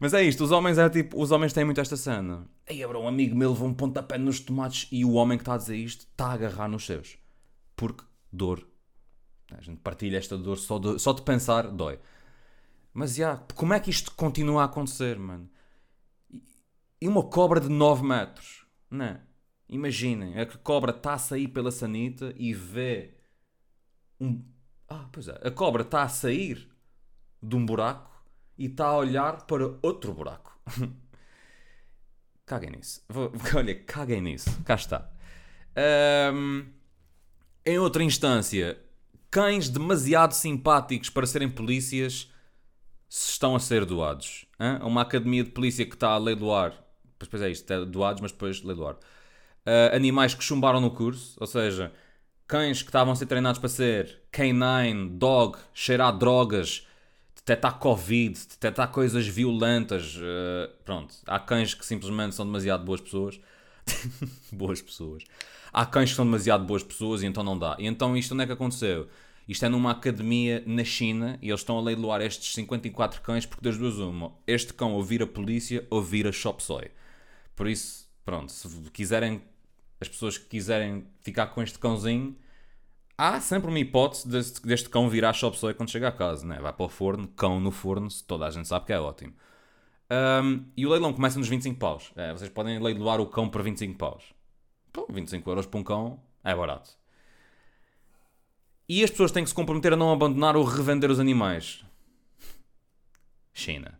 Mas 0.00 0.14
é 0.14 0.22
isto, 0.22 0.42
os 0.42 0.50
homens 0.50 0.78
é 0.78 0.88
tipo, 0.88 1.22
os 1.22 1.30
homens 1.30 1.52
têm 1.52 1.64
muito 1.64 1.80
esta 1.80 1.96
cena. 1.96 2.48
Ei, 2.66 2.84
bro, 2.84 3.02
um 3.02 3.08
amigo 3.08 3.36
meu 3.36 3.50
levou 3.50 3.68
um 3.68 3.74
pontapé 3.74 4.18
nos 4.18 4.40
tomates 4.40 4.88
e 4.90 5.04
o 5.04 5.12
homem 5.12 5.38
que 5.38 5.42
está 5.42 5.54
a 5.54 5.58
dizer 5.58 5.76
isto 5.76 6.08
está 6.10 6.26
a 6.26 6.32
agarrar 6.32 6.68
nos 6.68 6.84
seus. 6.84 7.18
Porque 7.76 8.02
dor. 8.32 8.66
A 9.56 9.60
gente 9.60 9.80
partilha 9.80 10.18
esta 10.18 10.36
dor 10.36 10.58
só 10.58 10.78
de, 10.78 10.98
só 10.98 11.12
de 11.12 11.22
pensar, 11.22 11.68
dói. 11.68 12.00
Mas 12.92 13.14
já, 13.14 13.36
como 13.54 13.74
é 13.74 13.80
que 13.80 13.90
isto 13.90 14.10
continua 14.12 14.62
a 14.62 14.64
acontecer, 14.64 15.18
mano? 15.18 15.48
E 17.00 17.06
uma 17.06 17.22
cobra 17.22 17.60
de 17.60 17.68
9 17.68 18.02
metros, 18.02 18.66
não 18.90 19.04
é? 19.04 19.20
Imaginem, 19.72 20.38
a 20.38 20.44
cobra 20.44 20.90
está 20.90 21.14
a 21.14 21.18
sair 21.18 21.48
pela 21.48 21.70
sanita 21.70 22.34
e 22.36 22.52
vê 22.52 23.14
um. 24.20 24.44
Ah, 24.86 25.08
pois 25.10 25.28
é. 25.28 25.40
A 25.42 25.50
cobra 25.50 25.80
está 25.80 26.02
a 26.02 26.10
sair 26.10 26.68
de 27.42 27.56
um 27.56 27.64
buraco 27.64 28.22
e 28.58 28.66
está 28.66 28.88
a 28.88 28.98
olhar 28.98 29.46
para 29.46 29.78
outro 29.80 30.12
buraco. 30.12 30.60
caguem 32.44 32.72
nisso. 32.72 33.02
Olha, 33.56 33.74
caguem 33.84 34.20
nisso. 34.20 34.62
Cá 34.62 34.74
está. 34.74 35.10
Um, 36.34 36.66
em 37.64 37.78
outra 37.78 38.04
instância, 38.04 38.78
cães 39.30 39.70
demasiado 39.70 40.32
simpáticos 40.32 41.08
para 41.08 41.26
serem 41.26 41.48
polícias 41.48 42.30
estão 43.08 43.56
a 43.56 43.58
ser 43.58 43.86
doados. 43.86 44.44
Hã? 44.60 44.80
Uma 44.84 45.00
academia 45.00 45.44
de 45.44 45.50
polícia 45.50 45.86
que 45.86 45.94
está 45.94 46.10
a 46.10 46.18
leiloar. 46.18 46.78
Pois, 47.18 47.40
é 47.40 47.48
isto, 47.48 47.72
é 47.72 47.86
doados, 47.86 48.20
mas 48.20 48.32
depois 48.32 48.60
leiloar 48.62 48.98
uh, 49.66 49.94
animais 49.94 50.34
que 50.34 50.44
chumbaram 50.44 50.80
no 50.80 50.90
curso, 50.90 51.36
ou 51.40 51.46
seja, 51.46 51.92
cães 52.46 52.82
que 52.82 52.88
estavam 52.88 53.12
a 53.12 53.16
ser 53.16 53.26
treinados 53.26 53.58
para 53.58 53.68
ser 53.68 54.22
canine, 54.30 55.08
dog, 55.10 55.58
cheirar 55.72 56.16
drogas, 56.16 56.86
detectar 57.36 57.78
Covid, 57.78 58.38
detectar 58.38 58.90
coisas 58.90 59.26
violentas. 59.26 60.16
Uh, 60.16 60.70
pronto, 60.84 61.14
há 61.26 61.38
cães 61.38 61.74
que 61.74 61.84
simplesmente 61.84 62.34
são 62.34 62.46
demasiado 62.46 62.84
boas 62.84 63.00
pessoas. 63.00 63.40
boas 64.52 64.80
pessoas. 64.80 65.24
Há 65.72 65.86
cães 65.86 66.10
que 66.10 66.16
são 66.16 66.24
demasiado 66.24 66.64
boas 66.64 66.82
pessoas 66.82 67.22
e 67.22 67.26
então 67.26 67.42
não 67.42 67.58
dá. 67.58 67.76
E 67.78 67.86
então 67.86 68.16
isto 68.16 68.34
onde 68.34 68.44
é 68.44 68.46
que 68.46 68.52
aconteceu? 68.52 69.08
Isto 69.48 69.66
é 69.66 69.68
numa 69.68 69.90
academia 69.90 70.62
na 70.66 70.84
China 70.84 71.38
e 71.42 71.48
eles 71.48 71.60
estão 71.60 71.78
a 71.78 71.82
leiloar 71.82 72.20
estes 72.20 72.54
54 72.54 73.20
cães 73.22 73.44
porque 73.44 73.64
das 73.64 73.76
duas 73.76 73.98
uma. 73.98 74.32
Este 74.46 74.72
cão 74.72 74.92
ouvir 74.92 75.22
a 75.22 75.26
polícia 75.26 75.86
ou 75.90 76.00
vir 76.02 76.26
a 76.26 76.32
Shop 76.32 76.62
Soy. 76.62 76.90
Por 77.56 77.66
isso, 77.66 78.08
pronto, 78.24 78.52
se 78.52 78.68
quiserem 78.92 79.42
as 80.02 80.08
pessoas 80.08 80.36
que 80.36 80.46
quiserem 80.46 81.06
ficar 81.22 81.46
com 81.48 81.62
este 81.62 81.78
cãozinho, 81.78 82.36
há 83.16 83.40
sempre 83.40 83.68
uma 83.68 83.78
hipótese 83.78 84.28
deste, 84.28 84.62
deste 84.66 84.88
cão 84.88 85.08
virar 85.08 85.32
shop 85.32 85.56
soy 85.56 85.74
quando 85.74 85.90
chega 85.90 86.08
a 86.08 86.12
casa, 86.12 86.46
né? 86.46 86.58
vai 86.60 86.72
para 86.72 86.84
o 86.84 86.88
forno, 86.88 87.28
cão 87.28 87.60
no 87.60 87.70
forno, 87.70 88.08
toda 88.26 88.46
a 88.46 88.50
gente 88.50 88.68
sabe 88.68 88.86
que 88.86 88.92
é 88.92 89.00
ótimo. 89.00 89.32
Um, 90.10 90.66
e 90.76 90.84
o 90.84 90.90
leilão 90.90 91.12
começa 91.12 91.38
nos 91.38 91.48
25 91.48 91.78
paus. 91.78 92.12
É, 92.16 92.32
vocês 92.32 92.50
podem 92.50 92.78
leiloar 92.78 93.20
o 93.20 93.26
cão 93.26 93.48
por 93.48 93.62
25 93.62 93.96
paus. 93.96 94.24
Pô, 94.92 95.06
25 95.10 95.48
euros 95.48 95.64
para 95.64 95.80
um 95.80 95.84
cão 95.84 96.20
é 96.44 96.54
barato. 96.54 96.90
E 98.88 99.02
as 99.02 99.10
pessoas 99.10 99.32
têm 99.32 99.42
que 99.42 99.48
se 99.48 99.54
comprometer 99.54 99.94
a 99.94 99.96
não 99.96 100.12
abandonar 100.12 100.54
ou 100.54 100.64
revender 100.64 101.10
os 101.10 101.18
animais. 101.18 101.82
China. 103.54 103.98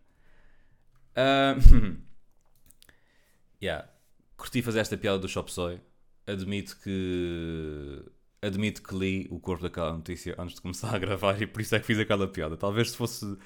Uh, 1.17 1.97
yeah. 3.63 3.89
Curti 4.37 4.61
fazer 4.61 4.81
esta 4.81 4.99
piada 4.99 5.19
do 5.19 5.29
Shop 5.29 5.51
Soy 5.51 5.81
admito 6.27 6.79
que 6.83 8.05
admito 8.41 8.83
que 8.83 8.95
li 8.95 9.29
o 9.31 9.39
corpo 9.39 9.63
daquela 9.63 9.93
notícia 9.93 10.35
antes 10.39 10.57
de 10.57 10.61
começar 10.61 10.95
a 10.95 10.99
gravar 10.99 11.41
e 11.41 11.47
por 11.47 11.63
isso 11.63 11.75
é 11.75 11.81
que 11.81 11.87
fiz 11.87 11.99
aquela 11.99 12.27
piada. 12.27 12.57
Talvez 12.57 12.91
se 12.91 12.97
fosse 12.97 13.39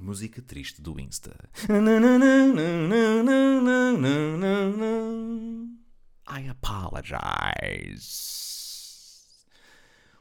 Música 0.00 0.40
triste 0.42 0.80
do 0.80 1.00
Insta. 1.00 1.36
I 6.28 6.48
apologize. 6.48 8.04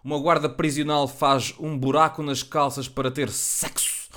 Uma 0.04 0.18
guarda 0.18 0.50
prisional 0.50 1.08
faz 1.08 1.54
um 1.60 1.78
buraco 1.78 2.24
nas 2.24 2.42
calças 2.42 2.88
para 2.90 3.12
ter 3.12 3.30
sexo. 3.30 4.10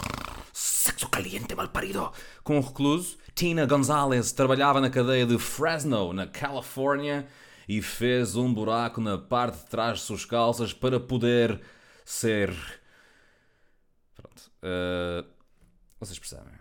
Sexo 0.55 1.09
caliente, 1.11 1.55
mal 1.55 1.69
parido 1.69 2.11
com 2.43 2.59
o 2.59 2.63
recluso. 2.63 3.19
Tina 3.37 3.67
Gonzalez 3.67 4.33
trabalhava 4.33 4.81
na 4.81 4.89
cadeia 4.89 5.27
de 5.27 5.39
Fresno, 5.39 6.11
na 6.11 6.27
Califórnia, 6.27 7.27
e 7.69 7.83
fez 7.83 8.35
um 8.35 8.51
buraco 8.53 8.99
na 8.99 9.19
parte 9.19 9.59
de 9.59 9.67
trás 9.67 9.99
de 9.99 10.05
suas 10.05 10.25
calças 10.25 10.73
para 10.73 10.99
poder 10.99 11.61
ser. 12.03 12.57
Pronto. 14.15 14.51
Uh... 14.63 15.29
Vocês 16.01 16.19
percebem? 16.19 16.55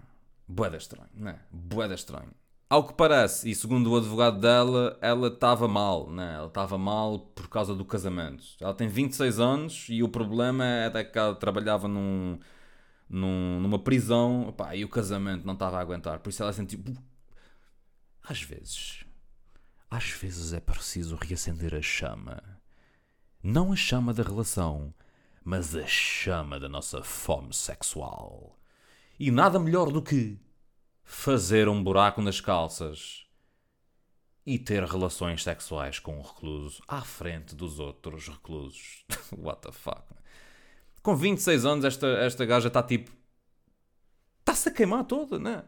Boeda 0.46 0.76
estranho, 0.76 1.08
não 1.14 1.32
é? 1.32 1.40
Boeda 1.50 1.94
estranho. 1.94 2.32
Ao 2.70 2.86
que 2.86 2.94
parece, 2.94 3.50
e 3.50 3.56
segundo 3.56 3.92
o 3.92 3.96
advogado 3.96 4.42
dela, 4.42 4.98
ela 5.02 5.30
estava 5.30 5.70
mal, 5.70 6.12
né? 6.12 6.36
Ela 6.36 6.48
estava 6.48 6.78
mal 6.78 7.20
por 7.20 7.48
causa 7.48 7.74
do 7.74 7.86
casamento. 7.86 8.44
Ela 8.60 8.74
tem 8.74 8.90
26 8.90 9.40
anos 9.40 9.88
e 9.90 10.04
o 10.04 10.10
problema 10.10 10.66
é 10.66 11.04
que 11.06 11.18
ela 11.18 11.36
trabalhava 11.36 11.88
num, 11.88 12.38
num, 13.10 13.60
numa 13.60 13.80
prisão 13.80 14.54
e 14.74 14.84
o 14.84 14.89
casamento 14.89 15.46
não 15.46 15.54
estava 15.54 15.78
a 15.78 15.82
aguentar. 15.82 16.20
Por 16.20 16.30
isso 16.30 16.44
ela 16.44 16.54
sentiu. 16.54 16.84
Às 18.24 18.41
vezes, 18.41 19.06
às 19.89 20.10
vezes 20.10 20.54
é 20.54 20.60
preciso 20.60 21.15
reacender 21.15 21.74
a 21.76 21.82
chama. 21.82 22.41
Não 23.44 23.72
a 23.72 23.76
chama 23.76 24.13
da 24.13 24.24
relação, 24.24 24.94
mas 25.44 25.76
a 25.76 25.86
chama 25.86 26.60
da 26.60 26.68
nossa 26.68 27.04
fome 27.04 27.54
sexual. 27.54 28.60
E 29.20 29.30
nada 29.30 29.60
melhor 29.60 29.91
do 29.91 30.02
que 30.02 30.39
fazer 31.04 31.70
um 31.70 31.84
buraco 31.84 32.22
nas 32.22 32.41
calças 32.41 33.26
e 34.46 34.60
ter 34.60 34.84
relações 34.84 35.44
sexuais 35.44 36.00
com 36.00 36.20
o 36.20 36.22
recluso 36.22 36.82
à 36.88 37.02
frente 37.02 37.56
dos 37.56 37.80
outros 37.80 38.28
reclusos. 38.28 39.06
What 39.38 39.62
the 39.62 39.72
fuck? 39.72 40.04
Com 41.06 41.15
26 41.15 41.65
anos, 41.65 41.86
esta, 41.86 42.08
esta 42.08 42.44
gaja 42.48 42.68
está 42.68 42.82
tipo. 42.82 43.12
Está 44.39 44.54
está-se 44.54 44.70
a 44.70 44.72
queimar 44.72 45.04
toda, 45.04 45.38
né? 45.38 45.63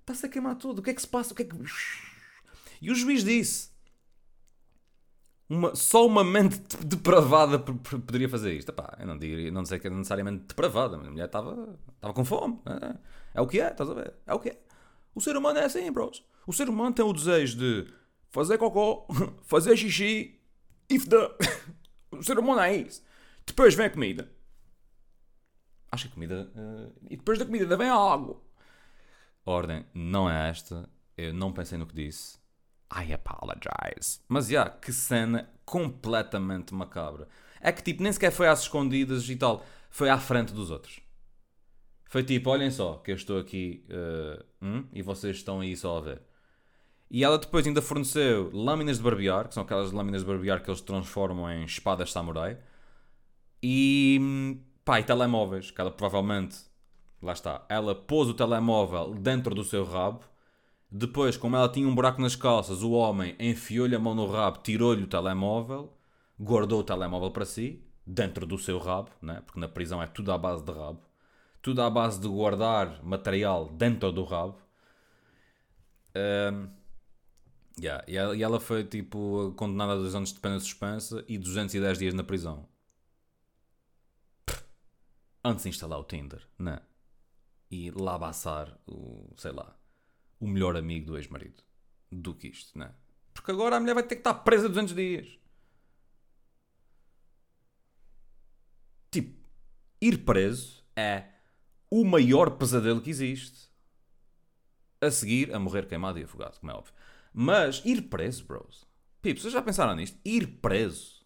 Está-se 0.00 0.26
a 0.26 0.28
queimar 0.28 0.54
tudo. 0.56 0.80
O 0.80 0.82
que 0.82 0.90
é 0.90 0.92
que 0.94 1.00
se 1.00 1.08
passa? 1.08 1.32
O 1.32 1.34
que 1.34 1.44
é 1.44 1.46
que... 1.46 1.56
E 2.82 2.90
o 2.90 2.94
juiz 2.94 3.24
disse: 3.24 3.70
uma, 5.48 5.74
só 5.74 6.06
uma 6.06 6.22
mente 6.22 6.58
depravada 6.84 7.58
poderia 7.58 8.28
fazer 8.28 8.52
isto. 8.52 8.68
Epá, 8.68 8.94
eu 9.00 9.06
não, 9.06 9.16
diria, 9.16 9.50
não 9.50 9.64
sei 9.64 9.78
que 9.78 9.86
é 9.86 9.90
necessariamente 9.90 10.44
depravada, 10.48 10.98
mas 10.98 11.06
a 11.06 11.10
mulher 11.10 11.24
estava, 11.24 11.78
estava 11.94 12.12
com 12.12 12.22
fome. 12.22 12.60
É, 12.66 12.98
é 13.38 13.40
o 13.40 13.46
que 13.46 13.62
é, 13.62 13.70
estás 13.70 13.88
a 13.88 13.94
ver? 13.94 14.12
É 14.26 14.34
o 14.34 14.40
que 14.40 14.50
é. 14.50 14.58
O 15.14 15.22
ser 15.22 15.38
humano 15.38 15.58
é 15.58 15.64
assim, 15.64 15.90
bros. 15.90 16.22
O 16.46 16.52
ser 16.52 16.68
humano 16.68 16.94
tem 16.94 17.02
o 17.02 17.14
desejo 17.14 17.56
de 17.56 17.90
fazer 18.30 18.58
cocó, 18.58 19.06
fazer 19.44 19.74
xixi 19.74 20.38
e 20.90 20.98
feder. 20.98 21.34
O 22.12 22.22
ser 22.22 22.38
humano 22.38 22.60
é 22.60 22.76
isso. 22.76 23.02
Depois 23.46 23.74
vem 23.74 23.86
a 23.86 23.90
comida. 23.90 24.30
Acho 25.92 26.04
que 26.04 26.10
a 26.10 26.14
comida. 26.14 26.50
Uh, 26.56 26.92
e 27.10 27.16
depois 27.16 27.38
da 27.38 27.44
comida 27.44 27.76
vem 27.76 27.88
a 27.88 27.94
água. 27.94 28.40
Ordem 29.44 29.84
não 29.92 30.28
é 30.28 30.48
esta. 30.48 30.88
Eu 31.16 31.34
não 31.34 31.52
pensei 31.52 31.76
no 31.76 31.86
que 31.86 31.94
disse. 31.94 32.38
I 32.90 33.12
apologize. 33.12 34.20
Mas 34.26 34.46
já, 34.46 34.52
yeah, 34.52 34.70
que 34.70 34.92
cena 34.92 35.50
completamente 35.64 36.74
macabra. 36.74 37.28
É 37.60 37.70
que 37.70 37.82
tipo, 37.82 38.02
nem 38.02 38.12
sequer 38.12 38.32
foi 38.32 38.48
às 38.48 38.62
escondidas 38.62 39.28
e 39.28 39.36
tal. 39.36 39.64
Foi 39.90 40.08
à 40.08 40.18
frente 40.18 40.52
dos 40.52 40.70
outros. 40.70 41.00
Foi 42.06 42.22
tipo, 42.22 42.50
olhem 42.50 42.70
só, 42.70 42.94
que 42.96 43.10
eu 43.10 43.14
estou 43.14 43.38
aqui 43.38 43.86
uh, 43.88 44.44
hum, 44.60 44.84
e 44.92 45.02
vocês 45.02 45.36
estão 45.36 45.60
aí 45.60 45.76
só 45.76 45.98
a 45.98 46.00
ver. 46.00 46.22
E 47.10 47.22
ela 47.24 47.38
depois 47.38 47.66
ainda 47.66 47.82
forneceu 47.82 48.50
lâminas 48.52 48.96
de 48.96 49.02
barbear, 49.02 49.48
que 49.48 49.54
são 49.54 49.62
aquelas 49.62 49.92
lâminas 49.92 50.22
de 50.22 50.26
barbear 50.26 50.62
que 50.62 50.70
eles 50.70 50.80
transformam 50.80 51.50
em 51.50 51.64
espadas 51.64 52.10
samurai. 52.10 52.58
E 53.62 54.58
pá, 54.84 55.00
e 55.00 55.04
telemóveis, 55.04 55.70
que 55.70 55.80
ela 55.80 55.90
provavelmente, 55.90 56.58
lá 57.22 57.32
está, 57.32 57.64
ela 57.68 57.94
pôs 57.94 58.28
o 58.28 58.34
telemóvel 58.34 59.14
dentro 59.14 59.54
do 59.54 59.64
seu 59.64 59.84
rabo. 59.84 60.20
Depois, 60.90 61.36
como 61.36 61.56
ela 61.56 61.68
tinha 61.68 61.88
um 61.88 61.94
buraco 61.94 62.20
nas 62.20 62.36
calças, 62.36 62.82
o 62.82 62.92
homem 62.92 63.34
enfiou-lhe 63.38 63.96
a 63.96 63.98
mão 63.98 64.14
no 64.14 64.26
rabo, 64.26 64.58
tirou-lhe 64.58 65.04
o 65.04 65.06
telemóvel, 65.06 65.92
guardou 66.38 66.80
o 66.80 66.84
telemóvel 66.84 67.30
para 67.30 67.46
si, 67.46 67.82
dentro 68.06 68.46
do 68.46 68.58
seu 68.58 68.78
rabo, 68.78 69.10
né? 69.22 69.42
porque 69.46 69.60
na 69.60 69.68
prisão 69.68 70.02
é 70.02 70.06
tudo 70.06 70.32
à 70.32 70.38
base 70.38 70.64
de 70.64 70.72
rabo. 70.72 71.00
Tudo 71.62 71.80
à 71.80 71.88
base 71.88 72.20
de 72.20 72.28
guardar 72.28 73.02
material 73.04 73.68
dentro 73.68 74.10
do 74.12 74.24
rabo. 74.24 74.58
Um, 76.16 76.68
Yeah. 77.80 78.04
E, 78.06 78.42
ela, 78.42 78.60
foi 78.60 78.84
tipo 78.84 79.52
condenada 79.56 79.92
a 79.92 79.96
2 79.96 80.14
anos 80.14 80.32
de 80.32 80.40
pena 80.40 80.58
suspensa 80.60 81.24
e 81.26 81.38
210 81.38 81.98
dias 81.98 82.14
na 82.14 82.22
prisão. 82.22 82.68
Antes 85.44 85.64
de 85.64 85.70
instalar 85.70 85.98
o 85.98 86.04
Tinder, 86.04 86.46
né? 86.58 86.80
E 87.70 87.90
lá 87.90 88.18
passar 88.18 88.78
o, 88.86 89.32
sei 89.36 89.50
lá, 89.52 89.76
o 90.38 90.46
melhor 90.46 90.76
amigo 90.76 91.06
do 91.06 91.16
ex-marido. 91.16 91.62
Do 92.10 92.34
que 92.34 92.48
isto, 92.48 92.78
né? 92.78 92.94
Porque 93.32 93.50
agora 93.50 93.76
a 93.76 93.80
mulher 93.80 93.94
vai 93.94 94.02
ter 94.02 94.16
que 94.16 94.20
estar 94.20 94.34
presa 94.34 94.68
200 94.68 94.94
dias. 94.94 95.38
Tipo, 99.10 99.36
ir 100.00 100.24
preso 100.24 100.84
é 100.94 101.24
o 101.90 102.04
maior 102.04 102.52
pesadelo 102.52 103.00
que 103.00 103.10
existe. 103.10 103.70
A 105.00 105.10
seguir, 105.10 105.54
a 105.54 105.58
morrer 105.58 105.86
queimado 105.86 106.18
e 106.18 106.24
afogado, 106.24 106.60
como 106.60 106.72
é 106.72 106.74
óbvio. 106.74 106.94
Mas 107.32 107.82
ir 107.84 108.02
preso, 108.02 108.44
bros. 108.44 108.86
Pips, 109.20 109.42
vocês 109.42 109.54
já 109.54 109.62
pensaram 109.62 109.96
nisto? 109.96 110.18
Ir 110.24 110.46
preso. 110.60 111.21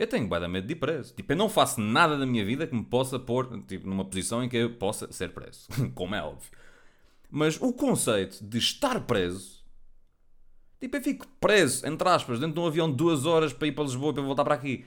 Eu 0.00 0.06
tenho 0.06 0.26
bem 0.26 0.48
medo 0.48 0.66
de 0.66 0.72
ir 0.72 0.76
preso. 0.76 1.12
Tipo, 1.14 1.34
eu 1.34 1.36
não 1.36 1.50
faço 1.50 1.78
nada 1.78 2.16
da 2.16 2.24
minha 2.24 2.42
vida 2.42 2.66
que 2.66 2.74
me 2.74 2.82
possa 2.82 3.18
pôr 3.18 3.62
tipo, 3.64 3.86
numa 3.86 4.02
posição 4.02 4.42
em 4.42 4.48
que 4.48 4.56
eu 4.56 4.72
possa 4.76 5.12
ser 5.12 5.34
preso. 5.34 5.68
Como 5.94 6.14
é 6.14 6.22
óbvio. 6.22 6.50
Mas 7.30 7.60
o 7.60 7.70
conceito 7.70 8.42
de 8.42 8.56
estar 8.56 8.98
preso. 9.02 9.62
Tipo, 10.80 10.96
eu 10.96 11.02
fico 11.02 11.28
preso, 11.38 11.86
entre 11.86 12.08
aspas, 12.08 12.40
dentro 12.40 12.54
de 12.54 12.60
um 12.60 12.66
avião 12.66 12.90
duas 12.90 13.26
horas 13.26 13.52
para 13.52 13.68
ir 13.68 13.72
para 13.72 13.84
Lisboa 13.84 14.14
para 14.14 14.22
voltar 14.22 14.42
para 14.42 14.54
aqui. 14.54 14.86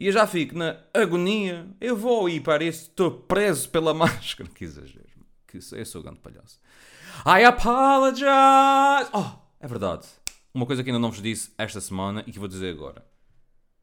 E 0.00 0.06
eu 0.06 0.12
já 0.12 0.26
fico 0.26 0.56
na 0.56 0.78
agonia. 0.94 1.68
Eu 1.78 1.94
vou 1.94 2.26
ir 2.26 2.40
para 2.40 2.64
isso, 2.64 2.84
estou 2.84 3.10
preso 3.10 3.68
pela 3.68 3.92
máscara. 3.94 4.48
Que 4.48 4.64
exagero. 4.64 5.04
Que 5.46 5.58
eu 5.58 5.84
sou 5.84 6.02
grande 6.02 6.20
palhaço. 6.20 6.58
I 7.26 7.44
apologize. 7.44 9.10
Oh, 9.12 9.38
é 9.60 9.68
verdade. 9.68 10.06
Uma 10.54 10.64
coisa 10.64 10.82
que 10.82 10.88
ainda 10.88 10.98
não 10.98 11.10
vos 11.10 11.20
disse 11.20 11.52
esta 11.58 11.78
semana 11.78 12.24
e 12.26 12.32
que 12.32 12.38
vou 12.38 12.48
dizer 12.48 12.70
agora. 12.70 13.09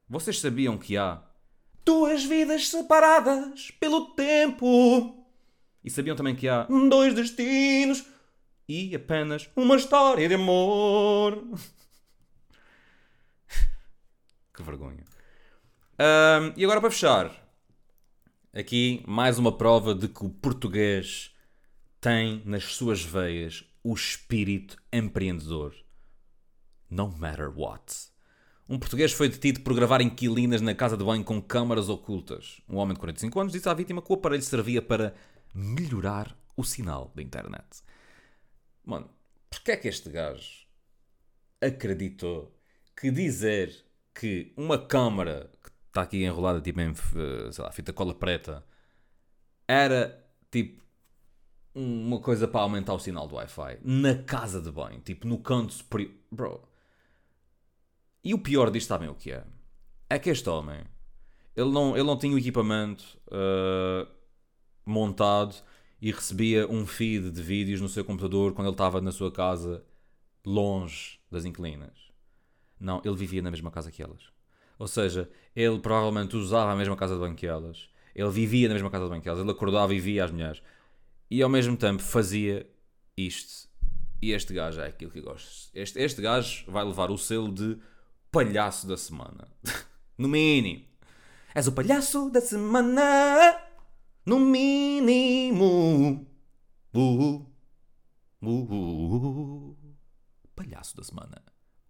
Vocês 0.09 0.39
sabiam 0.39 0.77
que 0.77 0.95
há 0.95 1.21
duas 1.83 2.23
vidas 2.23 2.69
separadas 2.69 3.71
pelo 3.71 4.13
tempo? 4.15 5.25
E 5.83 5.89
sabiam 5.89 6.15
também 6.15 6.35
que 6.35 6.47
há 6.47 6.63
dois 6.63 7.13
destinos 7.13 8.05
e 8.69 8.95
apenas 8.95 9.49
uma 9.55 9.75
história 9.75 10.27
de 10.27 10.35
amor? 10.35 11.43
que 14.53 14.63
vergonha. 14.63 15.03
Um, 15.99 16.53
e 16.55 16.63
agora 16.63 16.79
para 16.79 16.91
fechar, 16.91 17.31
aqui 18.53 19.03
mais 19.05 19.37
uma 19.37 19.57
prova 19.57 19.93
de 19.93 20.07
que 20.07 20.25
o 20.25 20.29
português 20.29 21.35
tem 21.99 22.41
nas 22.45 22.63
suas 22.63 23.03
veias 23.03 23.65
o 23.83 23.93
espírito 23.93 24.77
empreendedor. 24.93 25.75
No 26.89 27.09
matter 27.09 27.49
what. 27.49 28.16
Um 28.69 28.77
português 28.77 29.13
foi 29.13 29.29
detido 29.29 29.61
por 29.61 29.73
gravar 29.73 30.01
inquilinas 30.01 30.59
na 30.59 30.75
casa 30.75 30.97
de 30.97 31.03
banho 31.03 31.23
com 31.23 31.41
câmaras 31.41 31.87
ocultas. 31.87 32.61
Um 32.67 32.75
homem 32.75 32.93
de 32.93 32.99
45 32.99 33.39
anos 33.39 33.53
disse 33.53 33.69
à 33.69 33.73
vítima 33.73 34.01
que 34.01 34.11
o 34.11 34.15
aparelho 34.15 34.43
servia 34.43 34.81
para 34.81 35.13
melhorar 35.53 36.37
o 36.55 36.63
sinal 36.63 37.11
da 37.15 37.21
internet. 37.21 37.81
Mano, 38.83 39.09
porquê 39.49 39.71
é 39.71 39.77
que 39.77 39.87
este 39.87 40.09
gajo 40.09 40.67
acreditou 41.61 42.53
que 42.95 43.09
dizer 43.09 43.85
que 44.13 44.51
uma 44.57 44.77
câmara 44.77 45.49
que 45.63 45.69
está 45.87 46.01
aqui 46.01 46.23
enrolada 46.23 46.59
tipo 46.59 46.81
em 46.81 46.89
eh, 46.89 47.61
lá, 47.61 47.71
fita 47.71 47.93
cola 47.93 48.13
preta 48.13 48.65
era 49.67 50.25
tipo 50.51 50.83
uma 51.73 52.19
coisa 52.19 52.47
para 52.47 52.61
aumentar 52.61 52.93
o 52.93 52.99
sinal 52.99 53.27
do 53.27 53.35
Wi-Fi 53.35 53.79
na 53.83 54.23
casa 54.23 54.59
de 54.59 54.71
banho, 54.71 54.99
tipo 54.99 55.27
no 55.27 55.37
canto 55.37 55.73
superior. 55.73 56.11
Bro. 56.31 56.66
E 58.27 58.33
o 58.33 58.37
pior 58.37 58.69
disto, 58.69 58.89
sabem 58.89 59.07
o 59.07 59.15
que 59.15 59.31
é? 59.31 59.41
É 60.09 60.19
que 60.19 60.29
este 60.29 60.49
homem, 60.49 60.83
ele 61.55 61.71
não, 61.71 61.95
ele 61.95 62.03
não 62.03 62.17
tinha 62.17 62.35
o 62.35 62.37
equipamento 62.37 63.17
uh, 63.27 64.05
montado 64.85 65.55
e 66.01 66.11
recebia 66.11 66.69
um 66.69 66.85
feed 66.85 67.31
de 67.31 67.41
vídeos 67.41 67.79
no 67.79 67.87
seu 67.87 68.03
computador 68.03 68.51
quando 68.51 68.67
ele 68.67 68.73
estava 68.73 68.99
na 68.99 69.13
sua 69.13 69.31
casa 69.31 69.81
longe 70.45 71.21
das 71.31 71.45
inclinas. 71.45 72.11
Não, 72.77 73.01
ele 73.05 73.15
vivia 73.15 73.41
na 73.41 73.49
mesma 73.49 73.71
casa 73.71 73.93
que 73.93 74.03
elas. 74.03 74.23
Ou 74.77 74.89
seja, 74.89 75.29
ele 75.55 75.79
provavelmente 75.79 76.35
usava 76.35 76.73
a 76.73 76.75
mesma 76.75 76.97
casa 76.97 77.13
de 77.13 77.21
banho 77.21 77.33
que 77.33 77.47
elas. 77.47 77.87
Ele 78.13 78.29
vivia 78.29 78.67
na 78.67 78.73
mesma 78.73 78.89
casa 78.89 79.05
de 79.05 79.09
banho 79.09 79.21
que 79.21 79.29
elas. 79.29 79.39
Ele 79.39 79.51
acordava 79.51 79.95
e 79.95 80.01
via 80.01 80.25
as 80.25 80.31
mulheres 80.31 80.61
e 81.31 81.41
ao 81.41 81.47
mesmo 81.47 81.77
tempo 81.77 82.03
fazia 82.03 82.69
isto. 83.15 83.69
E 84.21 84.33
este 84.33 84.53
gajo 84.53 84.81
é 84.81 84.87
aquilo 84.87 85.11
que 85.11 85.19
eu 85.19 85.23
gosto. 85.23 85.69
Este, 85.73 85.97
este 86.01 86.21
gajo 86.21 86.69
vai 86.69 86.83
levar 86.83 87.09
o 87.09 87.17
selo 87.17 87.49
de 87.49 87.79
palhaço 88.31 88.87
da 88.87 88.97
semana. 88.97 89.47
no 90.17 90.27
mínimo. 90.27 90.85
És 91.53 91.67
o 91.67 91.71
palhaço 91.71 92.29
da 92.29 92.41
semana. 92.41 93.59
No 94.25 94.39
mínimo. 94.39 96.25
Uh, 96.93 97.45
uh, 98.41 98.47
uh, 98.47 99.77
palhaço 100.55 100.95
da 100.97 101.03
semana. 101.03 101.41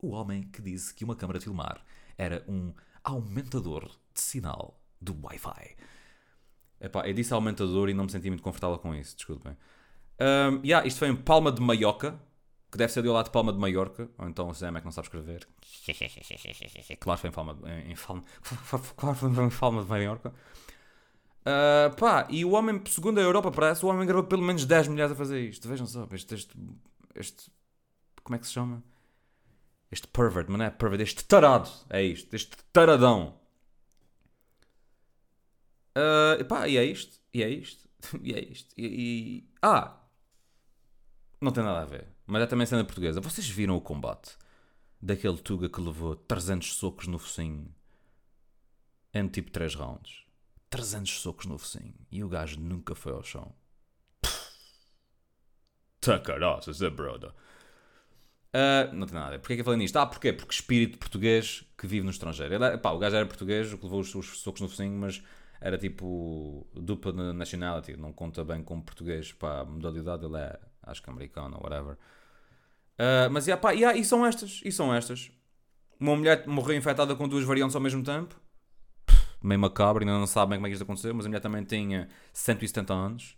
O 0.01 0.09
homem 0.09 0.43
que 0.43 0.61
disse 0.61 0.93
que 0.93 1.03
uma 1.03 1.15
câmara 1.15 1.39
de 1.39 1.45
filmar 1.45 1.83
era 2.17 2.43
um 2.47 2.73
aumentador 3.03 3.89
de 4.13 4.21
sinal 4.21 4.79
do 5.01 5.17
Wi-Fi. 5.23 5.75
Epá, 6.79 7.07
eu 7.07 7.13
disse 7.13 7.33
aumentador 7.33 7.89
e 7.89 7.93
não 7.93 8.03
me 8.03 8.11
senti 8.11 8.29
muito 8.29 8.43
confortável 8.43 8.77
com 8.77 8.93
isso, 8.93 9.15
desculpem. 9.15 9.57
Um, 10.19 10.61
yeah, 10.63 10.85
isto 10.85 10.99
foi 10.99 11.09
em 11.09 11.15
Palma 11.15 11.51
de 11.51 11.61
Mallorca, 11.61 12.19
que 12.71 12.77
deve 12.77 12.91
ser 12.91 13.01
do 13.01 13.13
lado 13.13 13.25
de 13.25 13.31
Palma 13.31 13.53
de 13.53 13.59
Mallorca, 13.59 14.09
ou 14.17 14.27
então 14.27 14.49
o 14.49 14.53
Zé 14.53 14.67
é 14.67 14.79
que 14.79 14.85
não 14.85 14.91
sabe 14.91 15.07
escrever. 15.07 15.47
claro 16.99 17.19
foi 17.19 17.29
em 17.29 17.33
Palma, 17.33 17.57
em, 17.65 17.91
em 17.91 17.95
Palma, 17.95 18.23
claro 18.97 19.15
foi 19.15 19.29
em 19.29 19.49
Palma 19.49 19.83
de 19.83 19.89
Mallorca. 19.89 20.33
Uh, 21.41 21.95
pá, 21.95 22.27
e 22.29 22.43
o 22.43 22.51
homem, 22.51 22.81
segundo 22.87 23.19
a 23.19 23.21
Europa 23.21 23.51
parece, 23.51 23.85
o 23.85 23.89
homem 23.89 24.05
gravou 24.05 24.25
pelo 24.25 24.41
menos 24.41 24.65
10 24.65 24.89
mulheres 24.89 25.11
a 25.13 25.15
fazer 25.15 25.39
isto. 25.47 25.67
Vejam 25.67 25.87
só, 25.87 26.07
este, 26.11 26.35
este, 26.35 26.57
este 27.15 27.51
como 28.23 28.35
é 28.35 28.39
que 28.39 28.47
se 28.47 28.53
chama? 28.53 28.83
Este 29.89 30.07
pervert, 30.07 30.47
mas 30.49 30.57
não 30.57 30.65
é 30.65 30.69
pervert, 30.69 31.01
este 31.01 31.23
tarado, 31.23 31.69
é 31.89 32.03
isto, 32.03 32.33
este 32.35 32.57
taradão 32.73 33.39
Uh, 35.97 36.39
epá, 36.39 36.67
e 36.67 36.77
é 36.77 36.83
isto, 36.85 37.19
e 37.33 37.41
é 37.41 37.49
isto, 37.49 37.89
e 38.21 38.33
é 38.33 38.39
isto. 38.39 38.73
E, 38.77 38.85
e, 38.85 39.49
Ah! 39.61 39.99
Não 41.41 41.51
tem 41.51 41.63
nada 41.63 41.81
a 41.81 41.85
ver. 41.85 42.07
Mas 42.27 42.43
é 42.43 42.45
também 42.45 42.67
cena 42.67 42.83
portuguesa. 42.85 43.21
Vocês 43.21 43.47
viram 43.49 43.75
o 43.75 43.81
combate 43.81 44.37
daquele 45.01 45.37
Tuga 45.39 45.69
que 45.69 45.81
levou 45.81 46.15
300 46.15 46.75
socos 46.75 47.07
no 47.07 47.19
focinho 47.19 47.73
em 49.13 49.27
tipo 49.27 49.51
3 49.51 49.75
rounds? 49.75 50.23
300 50.69 51.19
socos 51.19 51.45
no 51.45 51.57
focinho. 51.57 51.93
E 52.11 52.23
o 52.23 52.29
gajo 52.29 52.59
nunca 52.59 52.95
foi 52.95 53.11
ao 53.13 53.23
chão. 53.23 53.53
Tá 55.99 56.19
caraças, 56.19 56.81
é 56.81 56.89
brother. 56.89 57.31
Ah, 58.53 58.89
não 58.93 59.05
tem 59.05 59.13
nada 59.15 59.27
a 59.27 59.29
ver. 59.31 59.39
Porquê 59.39 59.55
que 59.55 59.61
eu 59.61 59.65
falei 59.65 59.79
nisto? 59.79 59.97
Ah, 59.97 60.05
porquê? 60.05 60.33
Porque 60.33 60.53
espírito 60.53 60.97
português 60.97 61.63
que 61.77 61.85
vive 61.87 62.03
no 62.05 62.11
estrangeiro. 62.11 62.53
Ele, 62.55 62.63
é- 62.65 62.77
pá, 62.77 62.91
o 62.91 62.97
gajo 62.99 63.15
era 63.15 63.25
português, 63.25 63.71
o 63.73 63.77
que 63.77 63.83
levou 63.85 63.99
os, 63.99 64.13
os 64.15 64.39
socos 64.39 64.61
no 64.61 64.69
focinho, 64.69 64.93
mas 64.97 65.21
era 65.61 65.77
tipo 65.77 66.65
dupla 66.73 67.11
na- 67.13 67.33
nationality. 67.33 67.95
Não 67.97 68.11
conta 68.13 68.43
bem 68.43 68.63
como 68.63 68.81
português. 68.83 69.31
Pá, 69.33 69.61
a 69.61 69.65
modalidade 69.65 70.25
ele 70.25 70.37
é, 70.37 70.59
acho 70.87 71.01
que 71.01 71.09
americano 71.09 71.57
ou 71.57 71.63
whatever. 71.63 71.97
Ah, 72.97 73.29
mas, 73.29 73.45
yeah, 73.47 73.61
pá, 73.61 73.71
yeah, 73.71 73.97
e 73.97 74.03
são 74.03 74.25
estas. 74.25 74.61
E 74.65 74.71
são 74.71 74.93
estas. 74.93 75.31
Uma 75.99 76.15
mulher 76.15 76.47
morreu 76.47 76.77
infectada 76.77 77.15
com 77.15 77.27
duas 77.27 77.43
variantes 77.43 77.75
ao 77.75 77.81
mesmo 77.81 78.03
tempo. 78.03 78.39
Meio 79.41 79.59
macabro, 79.59 80.03
ainda 80.03 80.17
não 80.17 80.27
sabem 80.27 80.57
como 80.57 80.67
é 80.67 80.69
que 80.69 80.73
isto 80.73 80.83
aconteceu, 80.83 81.13
mas 81.13 81.25
a 81.25 81.29
mulher 81.29 81.41
também 81.41 81.63
tinha 81.63 82.09
170 82.33 82.93
anos. 82.93 83.37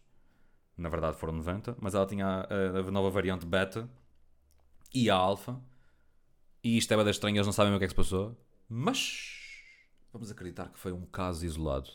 Na 0.78 0.88
verdade 0.88 1.18
foram 1.18 1.34
90, 1.34 1.76
mas 1.82 1.94
ela 1.94 2.06
tinha 2.06 2.26
a, 2.26 2.80
a 2.80 2.92
nova 2.92 3.10
variante 3.10 3.46
beta 3.46 3.90
e 4.94 5.10
a 5.10 5.16
alfa. 5.16 5.60
E 6.64 6.78
isto 6.78 6.94
é 6.94 6.98
bem 6.98 7.10
estranho, 7.10 7.36
eles 7.36 7.46
não 7.46 7.54
sabem 7.54 7.74
o 7.74 7.78
que 7.78 7.84
é 7.84 7.88
que 7.88 7.92
se 7.92 7.96
passou. 7.96 8.38
Mas 8.68 9.64
vamos 10.12 10.32
acreditar 10.32 10.70
que 10.70 10.80
foi 10.80 10.94
um 10.94 11.06
caso 11.06 11.46
isolado. 11.46 11.90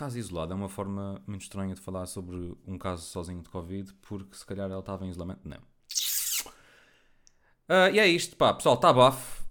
Caso 0.00 0.18
isolado 0.18 0.54
é 0.54 0.56
uma 0.56 0.70
forma 0.70 1.22
muito 1.26 1.42
estranha 1.42 1.74
de 1.74 1.80
falar 1.82 2.06
sobre 2.06 2.56
um 2.66 2.78
caso 2.78 3.02
sozinho 3.02 3.42
de 3.42 3.50
Covid, 3.50 3.92
porque 4.00 4.34
se 4.34 4.46
calhar 4.46 4.70
ela 4.70 4.80
estava 4.80 5.04
em 5.04 5.10
isolamento. 5.10 5.42
Não. 5.44 5.58
Ah, 7.68 7.90
e 7.90 7.98
é 7.98 8.06
isto, 8.06 8.34
pá, 8.34 8.54
pessoal, 8.54 8.76
está 8.76 8.94
bafo. 8.94 9.44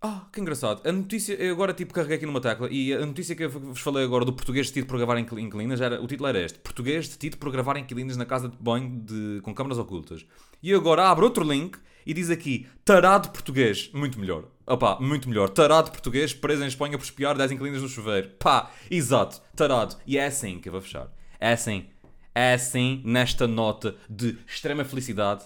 Ah, 0.00 0.28
que 0.32 0.40
engraçado. 0.40 0.88
A 0.88 0.92
notícia, 0.92 1.34
eu 1.34 1.52
agora 1.52 1.74
tipo 1.74 1.92
carreguei 1.92 2.18
aqui 2.18 2.24
numa 2.24 2.40
tecla 2.40 2.68
e 2.70 2.92
a 2.92 3.04
notícia 3.04 3.34
que 3.34 3.42
eu 3.42 3.50
vos 3.50 3.80
falei 3.80 4.04
agora 4.04 4.24
do 4.24 4.32
português 4.32 4.68
detido 4.68 4.86
por 4.86 4.96
gravar 4.96 5.18
inquilinas, 5.18 5.80
era, 5.80 6.00
o 6.00 6.06
título 6.06 6.28
era 6.28 6.38
este: 6.38 6.60
Português 6.60 7.08
detido 7.08 7.36
por 7.36 7.50
gravar 7.50 7.76
inquilinas 7.78 8.16
na 8.16 8.26
casa 8.26 8.48
de 8.48 8.56
banho 8.56 9.00
de, 9.00 9.40
com 9.42 9.52
câmaras 9.52 9.78
ocultas. 9.78 10.24
E 10.62 10.72
agora 10.72 11.10
abro 11.10 11.24
outro 11.24 11.42
link 11.42 11.76
e 12.06 12.14
diz 12.14 12.30
aqui: 12.30 12.66
Tarado 12.84 13.30
português. 13.30 13.90
Muito 13.92 14.18
melhor. 14.18 14.44
Opá, 14.66 14.98
muito 15.00 15.28
melhor. 15.28 15.50
Tarado 15.50 15.90
português 15.90 16.32
preso 16.32 16.62
em 16.62 16.68
Espanha 16.68 16.96
por 16.96 17.04
espiar 17.04 17.36
10 17.36 17.52
inquilinas 17.52 17.82
no 17.82 17.88
chuveiro. 17.88 18.30
Pá, 18.38 18.70
exato. 18.90 19.42
Tarado. 19.54 19.96
E 20.06 20.16
é 20.16 20.26
assim 20.26 20.60
que 20.60 20.68
eu 20.68 20.72
vou 20.72 20.80
fechar. 20.80 21.12
É 21.40 21.52
assim. 21.52 21.86
É 22.34 22.52
assim, 22.52 23.02
nesta 23.04 23.46
nota 23.46 23.96
de 24.08 24.38
extrema 24.46 24.84
felicidade 24.84 25.44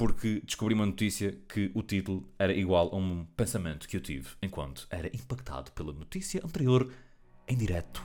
porque 0.00 0.40
descobri 0.46 0.72
uma 0.72 0.86
notícia 0.86 1.36
que 1.46 1.70
o 1.74 1.82
título 1.82 2.26
era 2.38 2.54
igual 2.54 2.88
a 2.94 2.96
um 2.96 3.26
pensamento 3.36 3.86
que 3.86 3.98
eu 3.98 4.00
tive 4.00 4.30
enquanto 4.40 4.86
era 4.88 5.08
impactado 5.08 5.72
pela 5.72 5.92
notícia 5.92 6.40
anterior 6.42 6.90
em 7.46 7.54
direto. 7.54 8.02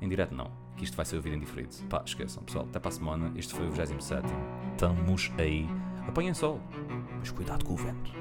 Em 0.00 0.08
direto 0.08 0.34
não, 0.36 0.52
que 0.76 0.84
isto 0.84 0.96
vai 0.96 1.04
ser 1.04 1.16
ouvido 1.16 1.34
em 1.34 1.40
diferido. 1.40 1.74
Pá, 1.88 2.02
esqueçam 2.06 2.44
pessoal, 2.44 2.66
até 2.68 2.78
para 2.78 2.90
a 2.90 2.92
semana. 2.92 3.32
Este 3.34 3.54
foi 3.54 3.66
o 3.66 3.72
27. 3.72 4.24
Estamos 4.72 5.32
aí. 5.36 5.66
Apanhem 6.08 6.34
sol, 6.34 6.60
mas 7.18 7.30
cuidado 7.30 7.64
com 7.64 7.74
o 7.74 7.76
vento. 7.76 8.12